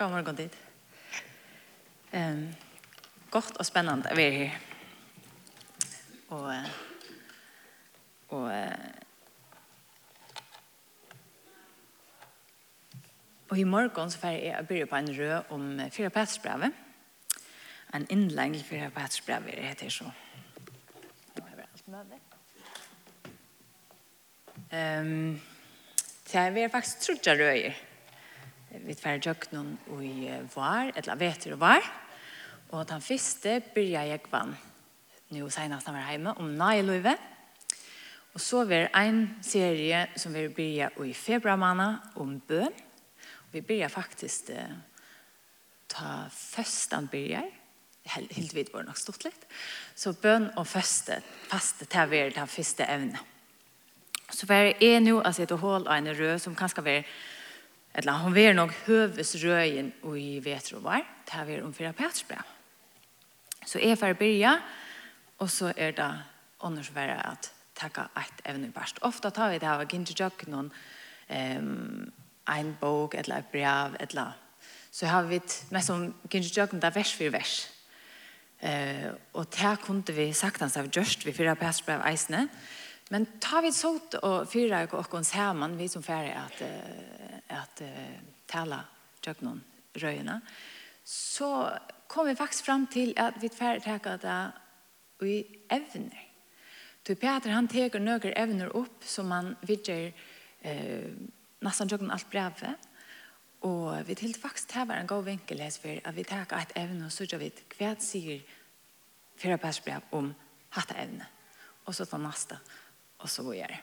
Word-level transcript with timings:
God 0.00 0.10
morgen, 0.10 0.36
dit. 0.36 0.58
Um, 2.14 2.54
godt 3.30 3.58
og 3.60 3.66
spennende 3.68 4.08
å 4.08 4.16
være 4.16 4.30
her. 4.32 4.54
Og, 6.32 6.54
og 8.28 8.46
Og 13.50 13.58
i 13.58 13.66
morgen 13.68 14.10
så 14.10 14.22
får 14.22 14.38
jeg 14.38 14.66
begynne 14.70 14.88
på 14.88 14.96
en 15.02 15.12
rød 15.18 15.52
om 15.52 15.68
fire 15.90 16.10
petsbrevet. 16.16 16.80
En 17.94 18.08
innlegg 18.08 18.56
til 18.56 18.64
fire 18.70 18.90
pætsbrevet 18.96 19.80
det 19.82 19.92
så. 19.92 20.08
Nå 21.36 21.44
har 21.44 21.60
vi 21.60 21.68
alt 21.68 22.14
det. 22.14 22.22
Um, 24.72 25.40
så 26.24 26.38
jeg 26.38 26.54
vil 26.54 26.70
faktisk 26.70 27.00
trodde 27.04 27.38
røyer 27.44 27.89
vi 28.70 28.96
var 29.02 29.18
jøknon 29.18 29.72
i 30.02 30.30
var, 30.54 30.92
eller 30.94 31.18
vet 31.18 31.44
du 31.48 31.56
var. 31.58 31.82
Og 32.70 32.86
den 32.88 33.02
første 33.02 33.58
byrja 33.74 34.06
jeg 34.06 34.22
vann, 34.30 34.54
nå 35.34 35.48
senest 35.50 35.88
han 35.90 35.98
var 35.98 36.10
hjemme, 36.10 36.36
om 36.38 36.52
Nailuive. 36.58 37.16
Og 38.34 38.40
så 38.40 38.62
var 38.64 38.92
en 38.94 39.24
serie 39.42 40.04
som 40.16 40.34
vi 40.34 40.46
byrja 40.54 40.92
i 41.02 41.14
februarmanna 41.14 41.88
om 42.22 42.36
bøn. 42.38 42.70
Og 43.46 43.56
vi 43.56 43.64
byrja 43.66 43.90
faktisk 43.90 44.52
ta 45.90 46.12
først 46.30 46.94
begynte 47.10 47.48
helt 48.10 48.54
vidt 48.54 48.72
var 48.72 48.86
nok 48.86 48.98
stort 48.98 49.24
litt. 49.26 49.44
Så 49.94 50.14
bøn 50.16 50.48
og 50.58 50.66
første, 50.66 51.20
faste 51.50 51.86
til 51.90 52.10
vi 52.10 52.22
den 52.34 52.48
første 52.48 52.86
evne. 52.88 53.20
Så 54.30 54.46
var 54.46 54.70
jeg 54.80 55.02
nå, 55.02 55.20
altså 55.20 55.42
et 55.42 55.50
hål 55.50 55.86
av 55.88 55.98
en 55.98 56.12
rød 56.14 56.38
som 56.38 56.56
kanskje 56.56 56.84
var 56.86 57.06
eller 57.92 58.12
hon 58.12 58.34
ver 58.34 58.54
nog 58.54 58.72
hövesröjen 58.84 59.92
och 60.02 60.18
i 60.18 60.40
vetro 60.40 60.78
var. 60.78 61.06
Det 61.24 61.32
här 61.32 61.44
vi 61.44 61.62
om 61.62 61.72
fyra 61.72 61.92
patsbra. 61.92 62.44
Så 63.66 63.78
är 63.78 63.96
för 63.96 64.14
börja 64.14 64.60
och 65.36 65.50
så 65.50 65.72
är 65.76 65.92
det 65.92 66.18
annars 66.58 66.90
värre 66.90 67.14
att 67.14 67.54
tacka 67.74 68.08
ett 68.16 68.40
även 68.44 68.64
i. 68.64 68.98
Ofta 68.98 69.30
tar 69.30 69.50
vi 69.50 69.58
det 69.58 69.66
här 69.66 69.94
inte 69.94 70.12
jag 70.16 70.48
någon 70.48 70.70
ehm 71.28 72.12
en 72.58 72.76
bok 72.80 73.14
eller 73.14 73.38
ett 73.38 73.52
brev 73.52 73.96
eller 73.98 74.32
så 74.90 75.06
har 75.06 75.22
vi 75.22 75.40
mest 75.70 75.86
som 75.86 76.14
kanske 76.28 76.60
jag 76.60 76.80
där 76.80 76.90
vers 76.90 77.14
för 77.14 77.30
vers. 77.30 77.66
Eh 78.58 79.10
och 79.32 79.46
där 79.60 79.76
kunde 79.76 80.12
vi 80.12 80.34
sagt 80.34 80.60
hans 80.60 80.76
av 80.76 80.88
just 80.92 81.26
vi 81.26 81.32
fyra 81.32 81.56
patsbra 81.56 82.02
eisne. 82.04 82.36
Eh 82.36 82.46
Men 83.12 83.26
tar 83.26 83.62
vi 83.62 83.72
så 83.72 83.98
och 84.22 84.52
fyra 84.52 84.88
och 84.90 85.14
oss 85.14 85.32
hemman 85.32 85.76
vi 85.76 85.88
som 85.88 86.02
färre 86.02 86.34
att 86.34 86.62
att 87.50 87.82
tala 88.46 88.84
jöknon 89.26 89.62
røyene, 89.92 90.40
så 91.04 91.70
kom 92.06 92.26
vi 92.26 92.36
faktiskt 92.36 92.64
fram 92.64 92.86
till 92.86 93.18
att 93.18 93.34
vi 93.40 93.48
färre 93.48 93.80
takket 93.80 94.22
det 94.22 94.52
i 95.26 95.46
evner. 95.68 96.28
Du 97.02 97.14
Peter 97.14 97.50
han 97.50 97.68
teker 97.68 98.00
några 98.00 98.32
evner 98.32 98.76
upp 98.76 99.04
som 99.04 99.28
man 99.28 99.56
vidger 99.60 100.12
eh, 100.60 101.10
nästan 101.60 101.88
jöknon 101.88 102.10
alt 102.10 102.30
brevet, 102.30 102.88
och 103.60 104.08
vi 104.08 104.14
till 104.14 104.34
faktiskt 104.34 104.72
här 104.72 104.86
var 104.86 104.94
en 104.94 105.06
god 105.06 105.24
vinkel 105.24 105.60
här 105.60 105.70
för 105.70 106.00
att 106.04 106.14
vi 106.14 106.24
tar 106.24 106.40
ett 106.40 106.72
evne 106.74 107.06
och 107.06 107.12
så 107.12 107.24
gör 107.24 107.38
vi 107.38 107.52
hva 107.78 107.96
sier 107.96 108.00
säger 108.00 108.42
fyra 109.36 109.58
persbrev 109.58 110.00
om 110.10 110.34
hatt 110.68 110.90
evne 110.90 111.26
och 111.84 111.94
så 111.94 112.06
tar 112.06 112.18
nästa 112.18 112.56
och 113.22 113.30
så 113.30 113.50
vidare. 113.50 113.78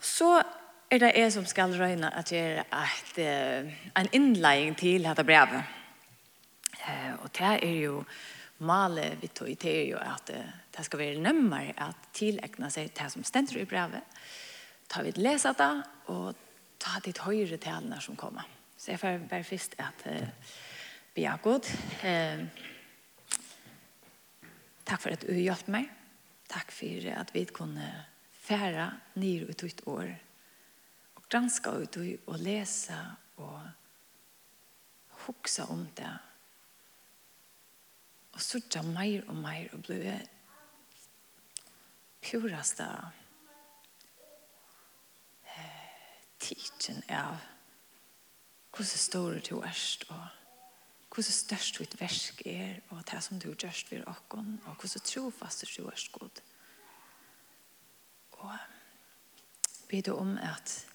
Så 0.00 0.42
är 0.90 0.98
det 0.98 1.12
jeg 1.16 1.32
som 1.32 1.46
skal 1.46 1.72
røyne 1.78 2.06
at 2.06 2.18
att 2.18 2.32
göra 2.32 2.64
ett, 2.84 3.18
en 3.94 4.08
inledning 4.12 4.74
till 4.74 5.02
brevet. 5.02 5.24
brev. 5.26 5.62
Och 7.22 7.30
det 7.38 7.58
är 7.62 7.74
ju 7.80 8.02
male 8.58 9.16
vi 9.20 9.26
tog 9.26 9.46
til 9.46 9.56
det 9.62 9.82
är 9.82 9.86
ju 9.86 9.98
att 9.98 10.30
det 10.76 10.84
ska 10.84 10.96
være 10.96 11.18
närmare 11.18 11.74
att 11.76 12.12
tillägna 12.12 12.70
sig 12.70 12.88
det 12.88 13.10
som 13.10 13.24
stender 13.24 13.56
i 13.56 13.64
brevet. 13.64 14.02
Ta 14.88 15.02
vid 15.02 15.18
läsa 15.18 15.52
det 15.52 15.82
och 16.06 16.34
ta 16.78 17.00
ditt 17.04 17.18
høyre 17.18 17.56
talene 17.56 18.00
som 18.00 18.16
kommer. 18.16 18.42
Så 18.76 18.90
jeg 18.90 19.00
får 19.00 19.18
bara 19.30 19.44
först 19.44 19.74
att 19.78 20.06
eh, 20.06 20.28
be 21.14 21.38
god. 21.42 21.66
Uh, 22.04 22.46
tack 24.84 25.00
för 25.00 25.10
att 25.10 25.20
du 25.20 25.40
hjelper 25.40 25.72
mig. 25.72 25.88
Takk 26.52 26.72
for 26.74 27.08
at 27.16 27.32
vi 27.34 27.44
kunne 27.48 27.88
fære 28.42 28.90
ned 29.14 29.48
ut 29.48 29.62
ut 29.64 29.86
år 29.86 30.10
og 31.14 31.22
granske 31.28 31.70
ut 31.70 31.96
og 32.26 32.38
lese 32.38 32.98
og 33.36 33.70
hukse 35.26 35.64
om 35.72 35.86
det 35.96 36.12
og 38.32 38.40
sørge 38.40 38.82
mer 38.88 39.24
og 39.28 39.36
mer 39.36 39.72
og 39.72 39.82
bli 39.86 39.98
Eh, 45.52 46.20
tidsen 46.38 47.02
av 47.08 47.40
hvordan 48.72 49.02
står 49.06 49.40
du 49.48 49.58
erst 49.60 50.06
og 50.08 50.41
hvordan 51.12 51.34
størst 51.36 51.78
ditt 51.78 51.98
versk 52.00 52.40
er, 52.48 52.78
og 52.90 53.02
det 53.10 53.20
som 53.22 53.40
du 53.40 53.50
gjørst 53.52 53.90
ved 53.92 54.06
åkken, 54.08 54.54
og 54.64 54.74
hvordan 54.80 55.04
trofast 55.04 55.66
du 55.76 55.86
er 55.86 56.08
god. 56.12 56.40
Og 58.32 58.54
be 59.88 60.00
du 60.00 60.14
om 60.16 60.38
at 60.38 60.86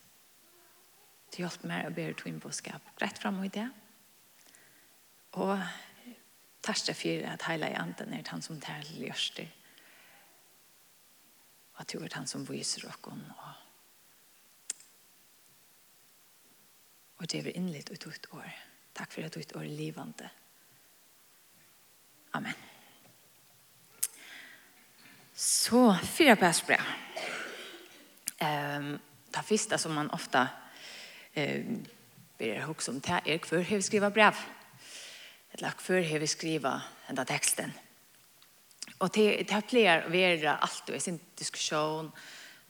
du 1.31 1.44
hjelper 1.44 1.69
meg 1.69 1.85
å 1.85 1.94
bedre 1.94 2.17
du 2.17 2.39
bådskap 2.41 2.81
rett 3.01 3.22
frem 3.22 3.44
i 3.45 3.51
det. 3.53 3.67
Og 5.38 5.53
tørste 6.66 6.97
for 6.97 7.29
at 7.29 7.45
hele 7.51 7.69
anden 7.77 8.13
er 8.17 8.25
han 8.31 8.41
som 8.41 8.61
tar 8.61 8.81
gjørs 8.89 9.29
det. 9.38 9.47
Og 11.75 11.83
at 11.85 11.94
du 11.94 12.01
er 12.01 12.17
han 12.17 12.27
som 12.27 12.47
viser 12.50 12.89
åkken, 12.89 13.22
og 13.38 13.53
og 17.17 17.25
det 17.31 17.39
er 17.39 17.56
innlitt 17.57 17.89
ut 17.89 18.03
ut 18.06 18.27
året. 18.38 18.66
Takk 18.97 19.11
for 19.11 19.21
at 19.21 19.35
du 19.35 19.59
er 19.59 19.63
livande. 19.63 20.29
Amen. 22.33 22.53
Så, 25.35 25.97
fyra 26.03 26.35
pæsbrev. 26.35 26.81
Um, 28.41 28.99
det 29.33 29.45
første 29.45 29.77
som 29.77 29.91
man 29.91 30.11
ofta 30.11 30.47
um, 31.35 31.85
ber 32.37 32.69
också 32.69 32.91
om 32.91 32.99
det 32.99 33.21
är 33.25 33.39
för 33.45 33.59
hur 33.59 33.75
vi 33.75 33.81
skriver 33.81 34.09
brev. 34.09 34.35
Ett 35.51 35.61
lack 35.61 35.81
för 35.81 36.01
hur 36.01 36.19
vi 36.19 36.27
skriver 36.27 36.81
den 37.07 37.25
texten. 37.25 37.73
Och 38.97 39.09
det, 39.09 39.43
det 39.43 39.51
här 39.51 40.09
blir 40.09 40.45
allt 40.45 40.89
i 40.89 40.99
sin 40.99 41.19
diskussion 41.35 42.11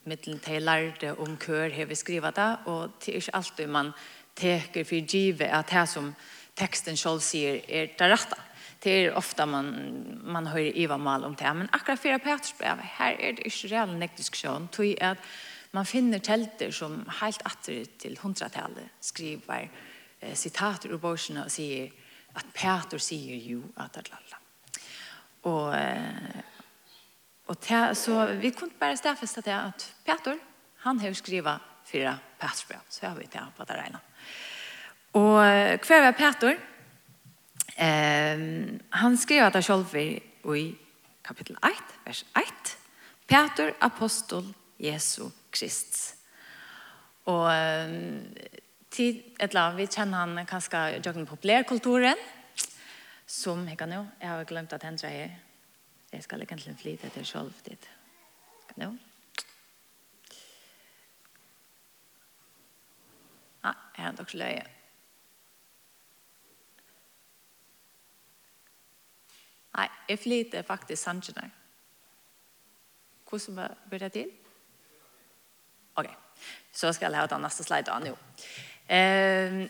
mittlen 0.08 0.40
till 0.40 0.66
lärde 0.66 1.12
om 1.14 1.38
kör 1.38 1.70
hur 1.70 1.86
vi 1.86 1.96
skriva 1.96 2.32
det 2.32 2.58
och 2.66 2.90
det 3.06 3.12
är 3.12 3.16
inte 3.16 3.32
alltid 3.32 3.70
man 3.70 3.94
teker 4.38 4.84
för 4.84 4.96
givet 4.96 5.52
att 5.52 5.70
här 5.70 5.86
som 5.86 6.16
texten 6.54 6.98
själv 6.98 7.20
säger 7.20 7.72
är 7.72 7.94
det 7.98 8.10
rätta. 8.10 8.38
Det 8.80 8.92
är 8.92 9.14
ofta 9.14 9.46
man, 9.46 9.92
man 10.24 10.48
hör 10.48 10.60
Iva 10.60 10.98
mal 10.98 11.24
om 11.24 11.36
det. 11.36 11.54
Men 11.54 11.70
akkurat 11.72 12.00
för 12.00 12.18
Peters 12.18 12.58
brev, 12.58 12.78
här 12.78 13.14
är 13.22 13.34
det 13.34 13.42
inte 13.46 13.68
reell 13.68 13.96
nekdiskussion. 13.96 14.68
Tog 14.68 15.02
att 15.02 15.18
man 15.72 15.86
finner 15.86 16.20
tälter 16.20 16.72
som 16.72 17.10
helt 17.22 17.42
attre 17.46 17.86
till 17.86 18.20
hundratalet 18.22 18.86
skriver 19.00 19.70
eh, 20.20 20.34
citater 20.34 20.90
ur 20.90 20.98
borserna 20.98 21.46
och 21.46 21.52
säger 21.52 21.92
att 22.34 22.54
Peter 22.54 22.98
säger 22.98 23.36
ju 23.36 23.62
att 23.76 23.98
att 23.98 24.10
lalla. 24.10 24.38
Och, 25.42 25.76
och 27.46 27.60
ta, 27.60 27.96
så 27.96 28.26
vi 28.26 28.52
kunde 28.52 28.76
bara 28.80 28.98
stäffesta 28.98 29.42
det 29.42 29.56
att 29.56 29.94
Peter, 30.06 30.40
han 30.78 31.00
har 31.00 31.14
skrivit 31.14 31.54
fyra 31.86 32.20
Petersbrev. 32.38 32.80
Så 32.90 33.06
har 33.06 33.16
vi 33.16 33.28
det 33.32 33.46
på 33.58 33.64
det 33.64 33.74
regnat. 33.74 34.07
Og 35.18 35.38
hver 35.88 36.04
var 36.04 36.12
Petor? 36.12 36.58
Um, 37.78 38.80
han 38.90 39.18
skrev 39.18 39.48
at 39.48 39.54
det 39.54 39.64
selv 39.66 39.96
i 39.96 40.76
kapittel 41.26 41.58
1, 41.66 41.96
vers 42.06 42.26
1. 42.38 42.78
Petor, 43.28 43.74
apostol, 43.82 44.46
Jesu 44.80 45.30
Krist. 45.52 46.16
Og 47.26 47.50
um, 47.50 48.22
tid, 48.92 49.24
etla, 49.42 49.72
vi 49.76 49.90
kjenner 49.90 50.26
han 50.26 50.46
kanskje 50.46 51.02
jokken 51.06 51.26
populærkulturen, 51.26 52.22
som 53.26 53.66
jeg 53.68 53.78
kan 53.78 53.94
jo, 53.94 54.06
jeg 54.22 54.30
har 54.30 54.48
glemt 54.48 54.74
at 54.74 54.86
hendra 54.86 55.10
er. 55.10 55.36
Jeg 56.14 56.24
skal 56.24 56.42
egentlig 56.42 56.78
flyte 56.80 57.10
til 57.10 57.26
selv 57.26 57.52
dit. 57.66 57.90
Kan 58.70 58.84
jo. 58.84 58.96
Ja, 63.66 63.72
jeg 63.98 64.06
har 64.06 64.12
nok 64.12 64.34
løye. 64.34 64.77
Nei, 69.78 69.88
jeg 70.10 70.20
flyter 70.20 70.66
faktisk 70.66 71.04
sangene. 71.04 71.52
Hvordan 73.30 73.76
blir 73.90 74.00
det 74.00 74.12
til? 74.12 74.30
Ok, 75.96 76.08
så 76.74 76.94
skal 76.94 77.12
jeg 77.12 77.22
ha 77.22 77.28
den 77.28 77.42
neste 77.42 77.64
slide 77.64 77.92
an, 77.92 78.08
jo. 78.08 78.16
Eh, 78.90 79.68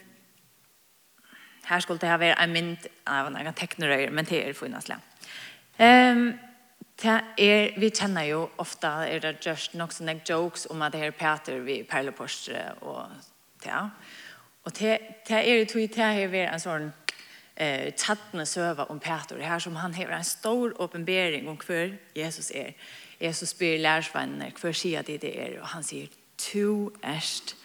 her 1.68 1.80
skulle 1.80 2.00
det 2.00 2.09
ha 2.09 2.18
vært 2.19 2.39
en 2.39 2.54
mynd 2.54 2.86
av 3.07 3.27
en 3.27 3.54
teknorøyer, 3.54 4.12
men 4.12 4.25
det 4.25 4.44
er 4.44 4.54
for 4.56 4.69
innanslag. 4.69 5.01
Um, 5.80 6.30
det 7.01 7.15
er, 7.38 7.74
vi 7.80 7.89
kjenner 7.89 8.24
jo 8.25 8.45
ofte, 8.57 8.88
er 8.88 9.19
det 9.21 9.36
just 9.45 9.75
nok 9.77 9.92
sånne 9.94 10.21
jokes 10.30 10.65
om 10.71 10.81
at 10.81 10.95
det 10.95 11.03
er 11.06 11.12
Peter 11.12 11.60
vi 11.62 11.81
perleporsere 11.83 12.71
og 12.81 13.12
det. 13.63 13.81
Og 14.63 14.80
det, 14.80 14.95
det 15.27 15.38
er 15.44 15.60
jo 15.60 15.68
tog 15.69 15.83
det 15.95 16.07
har 16.07 16.31
vært 16.31 16.53
en 16.53 16.63
sånn 16.63 16.88
eh, 17.57 17.94
tattene 17.98 18.45
søva 18.45 18.88
om 18.89 19.00
Peter 19.00 19.42
her 19.42 19.59
som 19.59 19.75
han 19.75 19.94
har 19.98 20.13
en 20.13 20.24
stor 20.24 20.74
åpenbering 20.81 21.50
om 21.50 21.57
hver 21.57 21.98
Jesus 22.15 22.51
er. 22.51 22.74
Jesus 23.21 23.50
spyr 23.50 23.80
lærersvennene 23.81 24.51
hver 24.62 24.71
sida 24.77 25.01
de 25.01 25.18
det 25.18 25.33
er, 25.42 25.59
og 25.62 25.68
han 25.74 25.83
sier, 25.83 26.07
«Tu 26.38 26.92
erst 27.04 27.56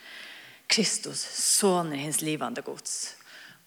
Kristus, 0.69 1.21
soner 1.21 1.97
hins 1.97 2.23
livande 2.23 2.63
gods». 2.63 3.17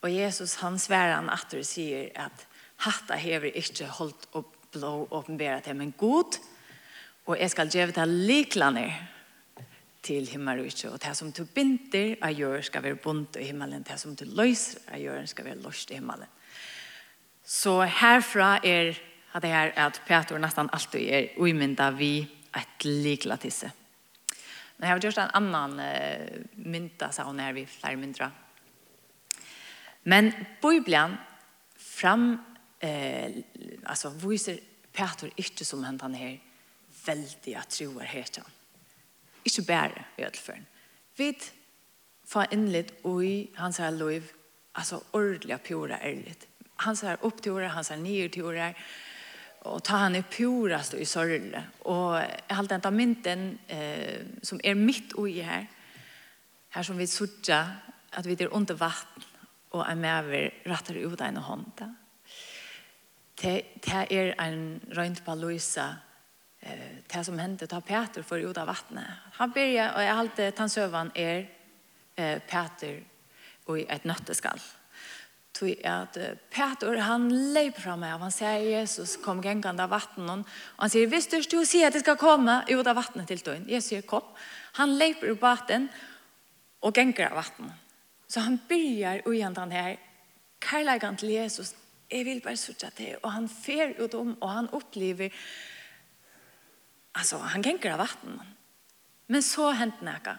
Og 0.01 0.13
Jesus, 0.13 0.55
han 0.61 0.79
sverar 0.79 1.15
han 1.15 1.29
atter 1.33 1.61
og 1.61 1.65
sier 1.65 2.09
at 2.15 2.45
hatta 2.85 3.17
hever 3.17 3.53
ikke 3.57 3.87
holdt 3.97 4.27
opp 4.37 4.51
blå 4.75 5.07
åpenberet 5.15 5.69
men 5.75 5.93
god, 5.97 6.37
og 7.25 7.39
jeg 7.39 7.51
skal 7.53 7.71
gjøre 7.71 7.95
det 7.95 8.07
liklande 8.07 8.89
til 10.05 10.27
himmel 10.29 10.61
Og 10.65 11.01
det 11.01 11.15
som 11.17 11.31
du 11.31 11.45
binder 11.45 12.15
av 12.21 12.33
gjør 12.33 12.61
skal 12.61 12.83
være 12.83 13.01
bunt 13.01 13.35
i 13.35 13.47
himmelen. 13.49 13.83
Det 13.83 13.99
som 13.99 14.15
du 14.15 14.25
løser 14.25 14.79
av 14.93 15.01
gjør 15.01 15.25
skal 15.25 15.45
være 15.45 15.61
løst 15.63 15.91
i 15.91 15.97
himmelen. 15.99 16.29
Så 17.43 17.81
herfra 17.81 18.59
er 18.63 18.95
det 19.41 19.51
her 19.51 19.73
at 19.75 20.01
Peter 20.07 20.37
nesten 20.39 20.69
alltid 20.73 21.09
er 21.09 21.33
uimynda 21.37 21.91
vi 21.91 22.21
et 22.55 22.85
likla 22.85 23.37
tisse. 23.37 23.71
Men 24.77 24.87
jeg 24.87 24.93
har 24.93 25.03
gjort 25.03 25.21
en 25.23 25.35
annan 25.39 25.79
uh, 25.79 26.41
mynda, 26.55 27.11
sa 27.11 27.23
hun 27.27 27.39
her 27.39 27.53
vi 27.53 27.65
flere 27.65 27.99
myndra. 27.99 28.31
Men 30.03 30.31
Bibelen 30.61 31.17
fram, 31.75 32.39
eh, 32.79 33.31
altså, 33.85 34.09
viser 34.09 34.59
Peter 34.93 35.31
ikke 35.37 35.65
som 35.65 35.83
hentan 35.83 36.15
her 36.15 36.37
veldig 37.05 37.55
at 37.57 37.73
troer 37.73 38.05
heter 38.05 38.43
han 38.43 38.51
ikke 39.45 39.65
bare 39.67 40.05
i 40.17 40.25
ødelføren. 40.25 40.67
Vi 41.17 41.31
får 42.27 42.51
innlitt 42.51 42.91
ui 43.03 43.49
hans 43.55 43.77
her 43.77 43.89
liv, 43.89 44.23
altså 44.75 44.99
ordentlig 45.13 45.61
pjora 45.61 45.99
ærligt. 46.03 46.47
Hans 46.83 47.01
her 47.01 47.21
opp 47.23 47.41
til 47.43 47.69
hans 47.69 47.89
her 47.89 47.97
nye 47.97 48.27
til 48.29 48.43
og 49.65 49.81
ta 49.83 50.03
han 50.03 50.15
i 50.15 50.21
pjorast 50.21 50.93
og 50.93 51.01
i 51.01 51.07
sørle. 51.09 51.63
Og 51.89 52.19
jeg 52.19 52.57
halte 52.57 52.77
enda 52.77 52.91
mynten 52.93 53.45
eh, 53.67 54.25
som 54.45 54.59
er 54.63 54.77
mitt 54.77 55.15
ui 55.17 55.39
her, 55.41 55.65
her 56.75 56.85
som 56.85 56.99
vi 56.99 57.07
sutja, 57.09 57.63
at 58.13 58.27
vi 58.27 58.37
er 58.39 58.53
under 58.53 58.77
vatten, 58.77 59.23
og 59.75 59.83
er 59.89 59.95
med 59.99 60.29
vi 60.29 60.43
rattar 60.69 60.99
ut 61.01 61.21
en 61.21 61.37
hånd. 61.37 61.65
Det, 63.41 63.55
det 63.83 64.05
er 64.11 64.35
en 64.39 64.81
røynt 64.95 65.23
på 65.25 65.35
Louisa, 65.35 65.89
eh, 66.65 66.97
det 67.07 67.23
som 67.23 67.39
hände 67.39 67.67
ta 67.67 67.81
Peter 67.81 68.21
för 68.21 68.39
ut 68.39 68.57
av 68.57 68.67
vattnet. 68.67 69.07
Han 69.33 69.51
börjar 69.51 69.93
och 69.93 70.03
jag 70.03 70.17
alltid 70.17 70.53
han 70.57 70.69
sövan 70.69 71.11
är 71.13 71.49
eh, 72.15 72.39
Peter 72.39 73.03
och 73.65 73.79
ett 73.79 74.03
nötteskall. 74.03 74.59
Tui 75.55 75.75
at 75.87 76.17
Peter 76.51 76.97
han 76.97 77.29
leip 77.53 77.77
fram 77.79 78.01
meg, 78.03 78.17
han 78.19 78.33
sier 78.33 78.59
Jesus 78.59 79.15
kom 79.23 79.39
gengande 79.43 79.85
av 79.85 79.93
vattnet, 79.93 80.43
og 80.43 80.81
han 80.83 80.91
sier, 80.91 81.07
visst 81.07 81.31
du 81.31 81.61
sier 81.63 81.87
at 81.87 81.95
det 81.95 82.01
skal 82.03 82.19
komme 82.19 82.57
ut 82.67 82.83
av 82.83 82.97
vattnet 82.97 83.29
til 83.31 83.39
døgn. 83.39 83.69
Jesus 83.71 83.93
sier, 83.93 84.03
kom. 84.03 84.25
Han 84.75 84.97
leip 84.99 85.23
ur 85.23 85.37
vatten 85.39 85.87
og 86.83 86.91
genger 86.91 87.29
av 87.29 87.39
vattnet. 87.39 87.71
Så 88.27 88.43
han 88.43 88.59
byrjar 88.67 89.23
ugen 89.29 89.55
den 89.55 89.71
her, 89.71 89.95
kærleikant 90.59 91.23
til 91.23 91.31
Jesus, 91.37 91.71
jeg 92.11 92.25
vil 92.27 92.41
bare 92.43 92.59
sutja 92.59 92.91
til, 92.91 93.15
og 93.23 93.31
han 93.31 93.47
fer 93.49 93.95
ut 94.01 94.13
om, 94.17 94.35
og 94.41 94.51
han 94.51 94.69
opplever, 94.75 95.31
Altså, 97.15 97.37
han 97.37 97.63
genker 97.63 97.93
av 97.93 98.03
vatten. 98.03 98.39
Men 99.27 99.43
så 99.43 99.71
hent 99.71 100.01
näka. 100.05 100.37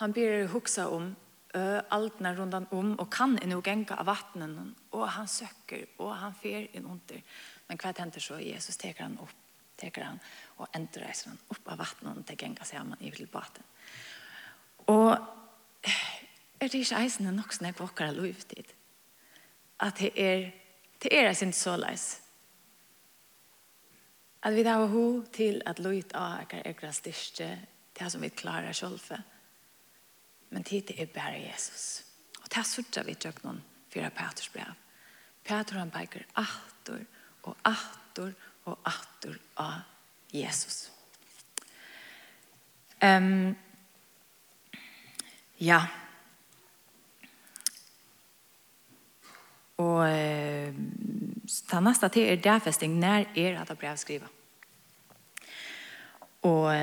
Han 0.00 0.12
blir 0.12 0.48
huxa 0.52 0.88
om 0.88 1.12
ø, 1.54 1.80
alt 1.90 2.20
når 2.20 2.40
rundan 2.40 2.66
om 2.70 2.94
og 2.98 3.10
kan 3.12 3.38
en 3.38 3.48
nog 3.48 3.66
gänga 3.66 3.96
av 3.96 4.06
vattnen 4.06 4.74
Og 4.90 5.08
han 5.08 5.28
söker 5.28 5.86
og 5.98 6.16
han 6.16 6.34
fer 6.34 6.68
en 6.72 6.86
under. 6.86 7.22
Men 7.68 7.78
hva 7.78 7.92
händer 7.98 8.20
så 8.20 8.40
Jesus 8.40 8.76
teker 8.76 9.04
han 9.04 9.18
upp 9.18 9.38
teker 9.82 10.06
han 10.06 10.20
og 10.60 10.68
endre 10.76 11.08
reiser 11.08 11.32
han 11.32 11.40
opp 11.50 11.68
av 11.72 11.80
vattnet 11.82 12.16
og 12.16 12.24
det 12.26 12.38
gengar 12.38 12.68
seg 12.68 12.84
man 12.86 13.00
i 13.02 13.10
vil 13.10 13.26
baten. 13.26 13.64
Og 14.92 15.16
er 15.82 16.70
det 16.70 16.82
ikke 16.82 17.00
eisen 17.02 17.30
nok 17.34 17.54
som 17.54 17.66
jeg 17.66 17.78
våkker 17.78 18.10
av 18.10 18.18
liv? 18.20 18.44
At 19.82 19.98
det 19.98 20.12
er, 20.14 20.50
det 21.02 21.10
er 21.10 21.30
ikke 21.32 21.52
så 21.56 21.76
leis. 21.76 22.21
At 24.42 24.54
vi 24.56 24.64
har 24.66 24.86
ho 24.90 25.22
til 25.32 25.62
at 25.66 25.78
løyt 25.78 26.14
av 26.18 26.40
ekker 26.42 26.66
ekker 26.66 26.94
styrke 26.94 27.50
det 27.98 28.08
som 28.10 28.22
vi 28.24 28.30
klarer 28.34 28.72
selv. 28.74 29.00
Men 30.50 30.64
tid 30.64 30.90
er 30.96 31.06
bare 31.06 31.38
Jesus. 31.44 32.02
Og 32.42 32.48
det 32.48 32.58
er 32.58 32.68
sørger 32.68 33.06
vi 33.06 33.14
tjøk 33.14 33.42
noen 33.44 33.62
fyra 33.92 34.10
Peters 34.10 34.50
brev. 34.52 34.74
Peter 35.44 35.78
han 35.78 35.90
peker 35.90 36.26
atter 36.38 37.04
og 37.42 37.56
atter 37.66 38.34
og 38.64 38.78
atter 38.86 39.38
av 39.58 39.80
Jesus. 40.32 40.90
Um, 43.02 43.56
ja, 45.58 45.80
Og 49.82 50.02
eh, 50.06 50.74
ta 51.68 51.82
neste 51.82 52.10
til 52.14 52.30
er 52.30 52.42
derfesting. 52.42 52.94
Når 53.02 53.32
er 53.36 53.60
at 53.60 53.72
det 53.72 53.78
brev 53.80 53.98
skriva. 54.00 54.30
Og, 56.42 56.74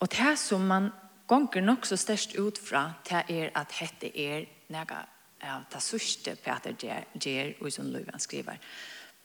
og 0.00 0.08
det 0.08 0.34
som 0.40 0.62
man 0.64 0.88
gonger 1.28 1.60
nok 1.60 1.86
så 1.86 1.96
størst 1.96 2.38
ut 2.38 2.58
fra, 2.58 2.92
det 3.08 3.24
er 3.28 3.50
at 3.54 3.74
dette 3.80 4.08
er 4.16 4.46
nega 4.72 5.02
av 5.46 5.66
det 5.72 5.82
sørste 5.82 6.34
Peter 6.40 6.74
gjør 6.74 7.52
og 7.60 7.72
som 7.72 7.90
Løyven 7.92 8.20
skriver 8.20 8.58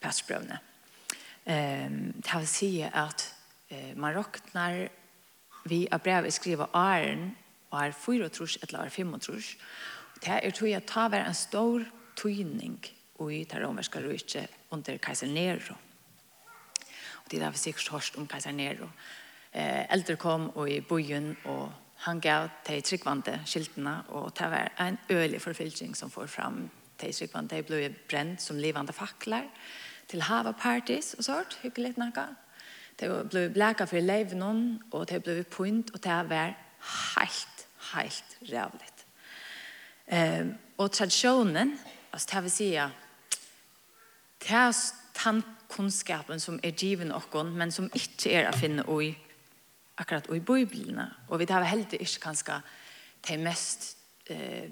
Petersbrøvene. 0.01 0.59
Um, 1.45 2.13
det 2.25 2.39
vil 2.39 2.47
si 2.49 2.69
at 2.81 3.25
uh, 3.71 3.91
man 3.97 4.15
råkner 4.17 4.87
vi 5.69 5.85
av 5.91 6.01
brevet 6.05 6.33
skriver 6.33 6.73
æren 6.77 7.35
og 7.71 7.79
er 7.81 7.93
fyra 7.97 8.29
trus 8.29 8.57
eller 8.61 8.85
er 8.85 8.93
fem 8.93 9.13
trus. 9.19 9.55
Det 10.21 10.39
er 10.41 10.51
tog 10.51 10.69
jeg 10.69 10.85
ta 10.85 11.07
være 11.09 11.27
en 11.27 11.37
stor 11.37 11.85
tøyning 12.15 12.79
i 13.31 13.43
det 13.43 13.61
romerske 13.61 13.99
rydtje 14.03 14.47
under 14.71 14.97
Kaiser 14.97 15.27
Nero. 15.27 15.75
Og 17.23 17.31
det 17.31 17.41
er 17.41 17.51
vi 17.51 17.57
sikkert 17.57 17.89
hørt 17.89 18.17
om 18.17 18.27
Kaiser 18.27 18.51
Nero. 18.51 18.89
Eh, 19.53 19.85
eldre 19.93 20.15
kom 20.15 20.49
og 20.55 20.69
i 20.69 20.81
bojen 20.81 21.37
og 21.45 21.71
han 22.05 22.19
gav 22.19 22.49
de 22.67 22.81
tryggvande 22.81 23.39
skiltene 23.45 24.01
og 24.09 24.33
det 24.37 24.49
var 24.51 24.71
en 24.83 24.97
ølig 25.09 25.41
forfylking 25.41 25.95
som 25.97 26.11
får 26.11 26.27
fram 26.27 26.69
de 27.01 27.11
tryggvande. 27.11 27.55
De 27.55 27.63
ble 27.63 27.93
brent 28.09 28.41
som 28.41 28.59
livande 28.59 28.93
fakler 28.93 29.47
til 30.07 30.21
havapartis 30.21 31.15
og 31.17 31.23
sånt, 31.23 31.59
hyggelig 31.63 31.95
nakka. 31.97 32.27
Det 32.99 33.09
ble 33.29 33.49
blæka 33.51 33.85
for 33.85 33.99
levnen, 33.99 34.81
og 34.91 35.09
det 35.09 35.23
ble 35.23 35.43
punt 35.43 35.91
og 35.93 36.03
det 36.03 36.19
var 36.29 36.53
helt, 37.17 37.65
helt 37.93 38.37
rævligt. 38.51 39.05
Eh, 40.07 40.47
og 40.77 40.91
tradisjonen 40.91 41.79
Alltså 42.15 42.35
det 42.35 42.41
vill 42.41 42.51
säga 42.51 42.91
det 44.37 44.53
är 44.53 44.75
den 45.23 45.43
kunskapen 45.69 46.39
som 46.39 46.59
är 46.63 46.83
given 46.83 47.11
och 47.11 47.45
men 47.45 47.71
som 47.71 47.89
inte 47.93 48.29
är 48.29 48.45
att 48.45 48.59
finna 48.59 49.01
i 49.03 49.15
akkurat 49.95 50.29
i 50.29 50.39
bibeln. 50.39 51.01
Och 51.27 51.41
vi 51.41 51.45
tar 51.45 51.61
helt 51.61 51.93
inte 51.93 52.19
ganska 52.19 52.61
det 53.21 53.37
mest 53.37 53.97
eh, 54.25 54.71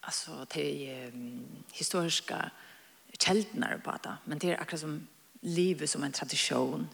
alltså 0.00 0.46
det 0.54 1.04
eh, 1.04 1.12
historiska 1.72 2.50
källorna 3.18 3.78
på 3.84 3.90
det. 4.02 4.16
Men 4.24 4.38
det 4.38 4.50
är 4.52 4.60
akkurat 4.60 4.80
som 4.80 5.08
livet 5.40 5.90
som 5.90 6.02
en 6.02 6.12
tradition. 6.12 6.88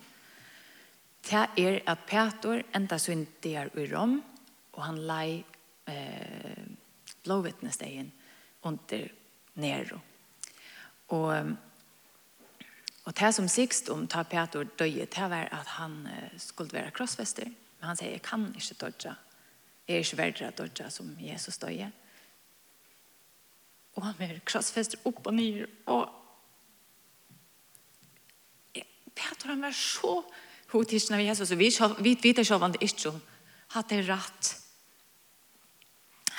Det 1.30 1.48
är 1.56 1.82
att 1.86 2.06
Peter 2.06 2.62
enda 2.72 2.98
så 2.98 3.12
inte 3.12 3.48
är 3.48 3.78
i 3.78 3.86
Rom 3.86 4.22
och 4.70 4.82
han 4.82 5.06
lär 5.06 5.44
eh, 5.84 6.64
blåvittnesdegen 7.22 8.12
under 8.62 9.12
nero. 9.54 9.98
Og, 11.08 11.52
og 13.04 13.18
det 13.18 13.34
som 13.34 13.48
sikst 13.48 13.90
om 13.92 14.06
ta 14.08 14.22
Peter 14.22 14.64
døye, 14.64 15.06
det 15.06 15.30
var 15.30 15.52
at 15.52 15.76
han 15.78 16.08
skulle 16.38 16.72
være 16.72 16.90
krossfester. 16.90 17.50
Men 17.80 17.88
han 17.88 17.96
sier, 18.00 18.16
jeg 18.16 18.22
kan 18.24 18.48
ikke 18.56 18.80
dødja. 18.80 19.14
Jeg 19.88 19.94
er 19.94 20.04
ikke 20.06 20.18
verdre 20.18 20.50
dødja 20.50 20.90
som 20.90 21.16
Jesus 21.20 21.58
døye. 21.58 21.90
Og 23.94 24.06
han 24.06 24.14
var 24.18 24.40
krossfester 24.46 24.98
opp 25.04 25.26
og 25.26 25.34
ned. 25.34 25.66
Og 25.86 26.08
Peter 29.14 29.52
han 29.52 29.62
var 29.62 29.76
så 29.76 30.22
hotisk 30.72 31.12
av 31.14 31.22
Jesus. 31.22 31.52
Og 31.52 31.58
vi 31.58 32.16
vet 32.22 32.38
ikke 32.42 32.54
om 32.56 32.66
han 32.66 32.76
ikke 32.80 33.12
hadde 33.74 33.90
det 33.94 34.08
rett 34.08 34.54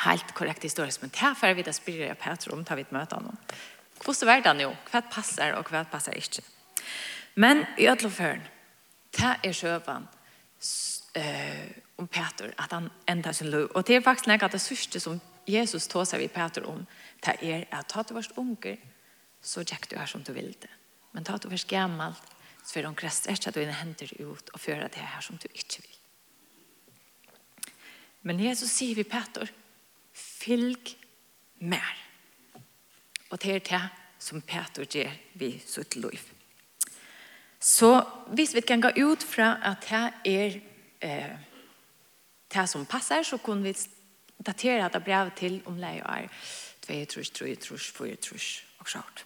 helt 0.06 0.34
korrekt 0.38 0.64
historisk, 0.64 1.02
men 1.02 1.14
det 1.14 1.32
er 1.44 1.56
vi 1.58 1.66
da 1.66 1.74
spyrer 1.76 2.10
jeg 2.10 2.20
Peter 2.22 2.54
om, 2.54 2.66
tar 2.66 2.80
vi 2.80 2.86
et 2.86 2.94
møte 2.96 3.18
av 3.18 3.26
noen. 3.26 3.40
Hvordan 4.04 4.32
er 4.32 4.44
det 4.44 4.54
nå? 4.60 4.70
Hva 4.92 5.02
passer 5.10 5.56
og 5.58 5.70
hva 5.72 5.86
passer 5.90 6.18
ikke? 6.20 6.44
Men 7.36 7.66
i 7.78 7.88
ødelføren, 7.90 8.44
det 9.16 9.32
er 9.44 9.56
sjøven 9.56 10.08
uh, 10.08 11.66
om 11.98 12.08
Peter, 12.08 12.52
at 12.60 12.76
han 12.76 12.90
enda 13.10 13.34
sin 13.34 13.50
lov. 13.52 13.70
Og 13.76 13.88
det 13.88 13.96
er 13.98 14.04
faktisk 14.04 14.30
noe 14.30 14.46
at 14.46 14.56
det 14.56 14.62
sørste 14.64 15.00
som 15.00 15.20
Jesus 15.48 15.88
tog 15.88 16.08
seg 16.08 16.24
ved 16.24 16.34
Peter 16.36 16.66
om, 16.68 16.86
det 17.26 17.36
er 17.42 17.66
at 17.72 17.90
ta 17.92 18.04
til 18.04 18.18
vårt 18.18 18.38
unger, 18.38 18.78
så 19.42 19.64
gikk 19.64 19.90
du 19.92 19.98
her 20.00 20.10
som 20.10 20.24
du 20.26 20.34
vil 20.34 20.56
det. 20.62 20.72
Men 21.14 21.24
ta 21.24 21.38
til 21.38 21.52
vårt 21.54 21.68
gammelt, 21.70 22.32
så 22.66 22.80
vil 22.80 22.88
de 22.88 22.98
krest 22.98 23.30
ikke 23.30 23.52
at 23.52 23.58
du 23.58 23.62
henter 23.70 24.16
ut 24.26 24.50
og 24.54 24.60
fører 24.60 24.90
det 24.90 25.04
her 25.06 25.22
som 25.22 25.38
du 25.38 25.46
ikke 25.54 25.84
vil. 25.84 26.00
Men 28.26 28.42
Jesus 28.42 28.74
sier 28.74 28.98
vi 28.98 29.06
Peter, 29.06 29.52
fylg 30.46 30.96
mer. 31.60 31.96
Og 33.30 33.42
det 33.42 33.56
er 33.56 33.60
det 33.60 33.84
som 34.20 34.42
Peter 34.42 34.86
gjør 34.86 35.12
vi 35.34 35.52
sitt 35.66 35.96
liv. 35.96 36.22
Så 37.60 38.04
hvis 38.28 38.54
vi 38.54 38.62
kan 38.62 38.82
gå 38.82 38.92
ut 39.02 39.24
fra 39.24 39.56
at 39.66 39.86
det 39.90 40.34
er 40.34 40.60
eh, 41.02 41.38
det 42.54 42.70
som 42.70 42.86
passer, 42.86 43.24
så 43.24 43.38
kunne 43.38 43.64
vi 43.64 43.74
datere 44.46 44.90
det 44.94 45.04
brevet 45.04 45.34
til 45.34 45.62
om 45.66 45.78
leie 45.78 46.04
er 46.06 46.28
2, 46.86 46.94
3, 46.94 47.06
3, 47.06 47.56
3, 47.56 47.78
4, 47.78 48.16
3 48.16 48.40
og 48.80 48.90
sånt. 48.90 49.26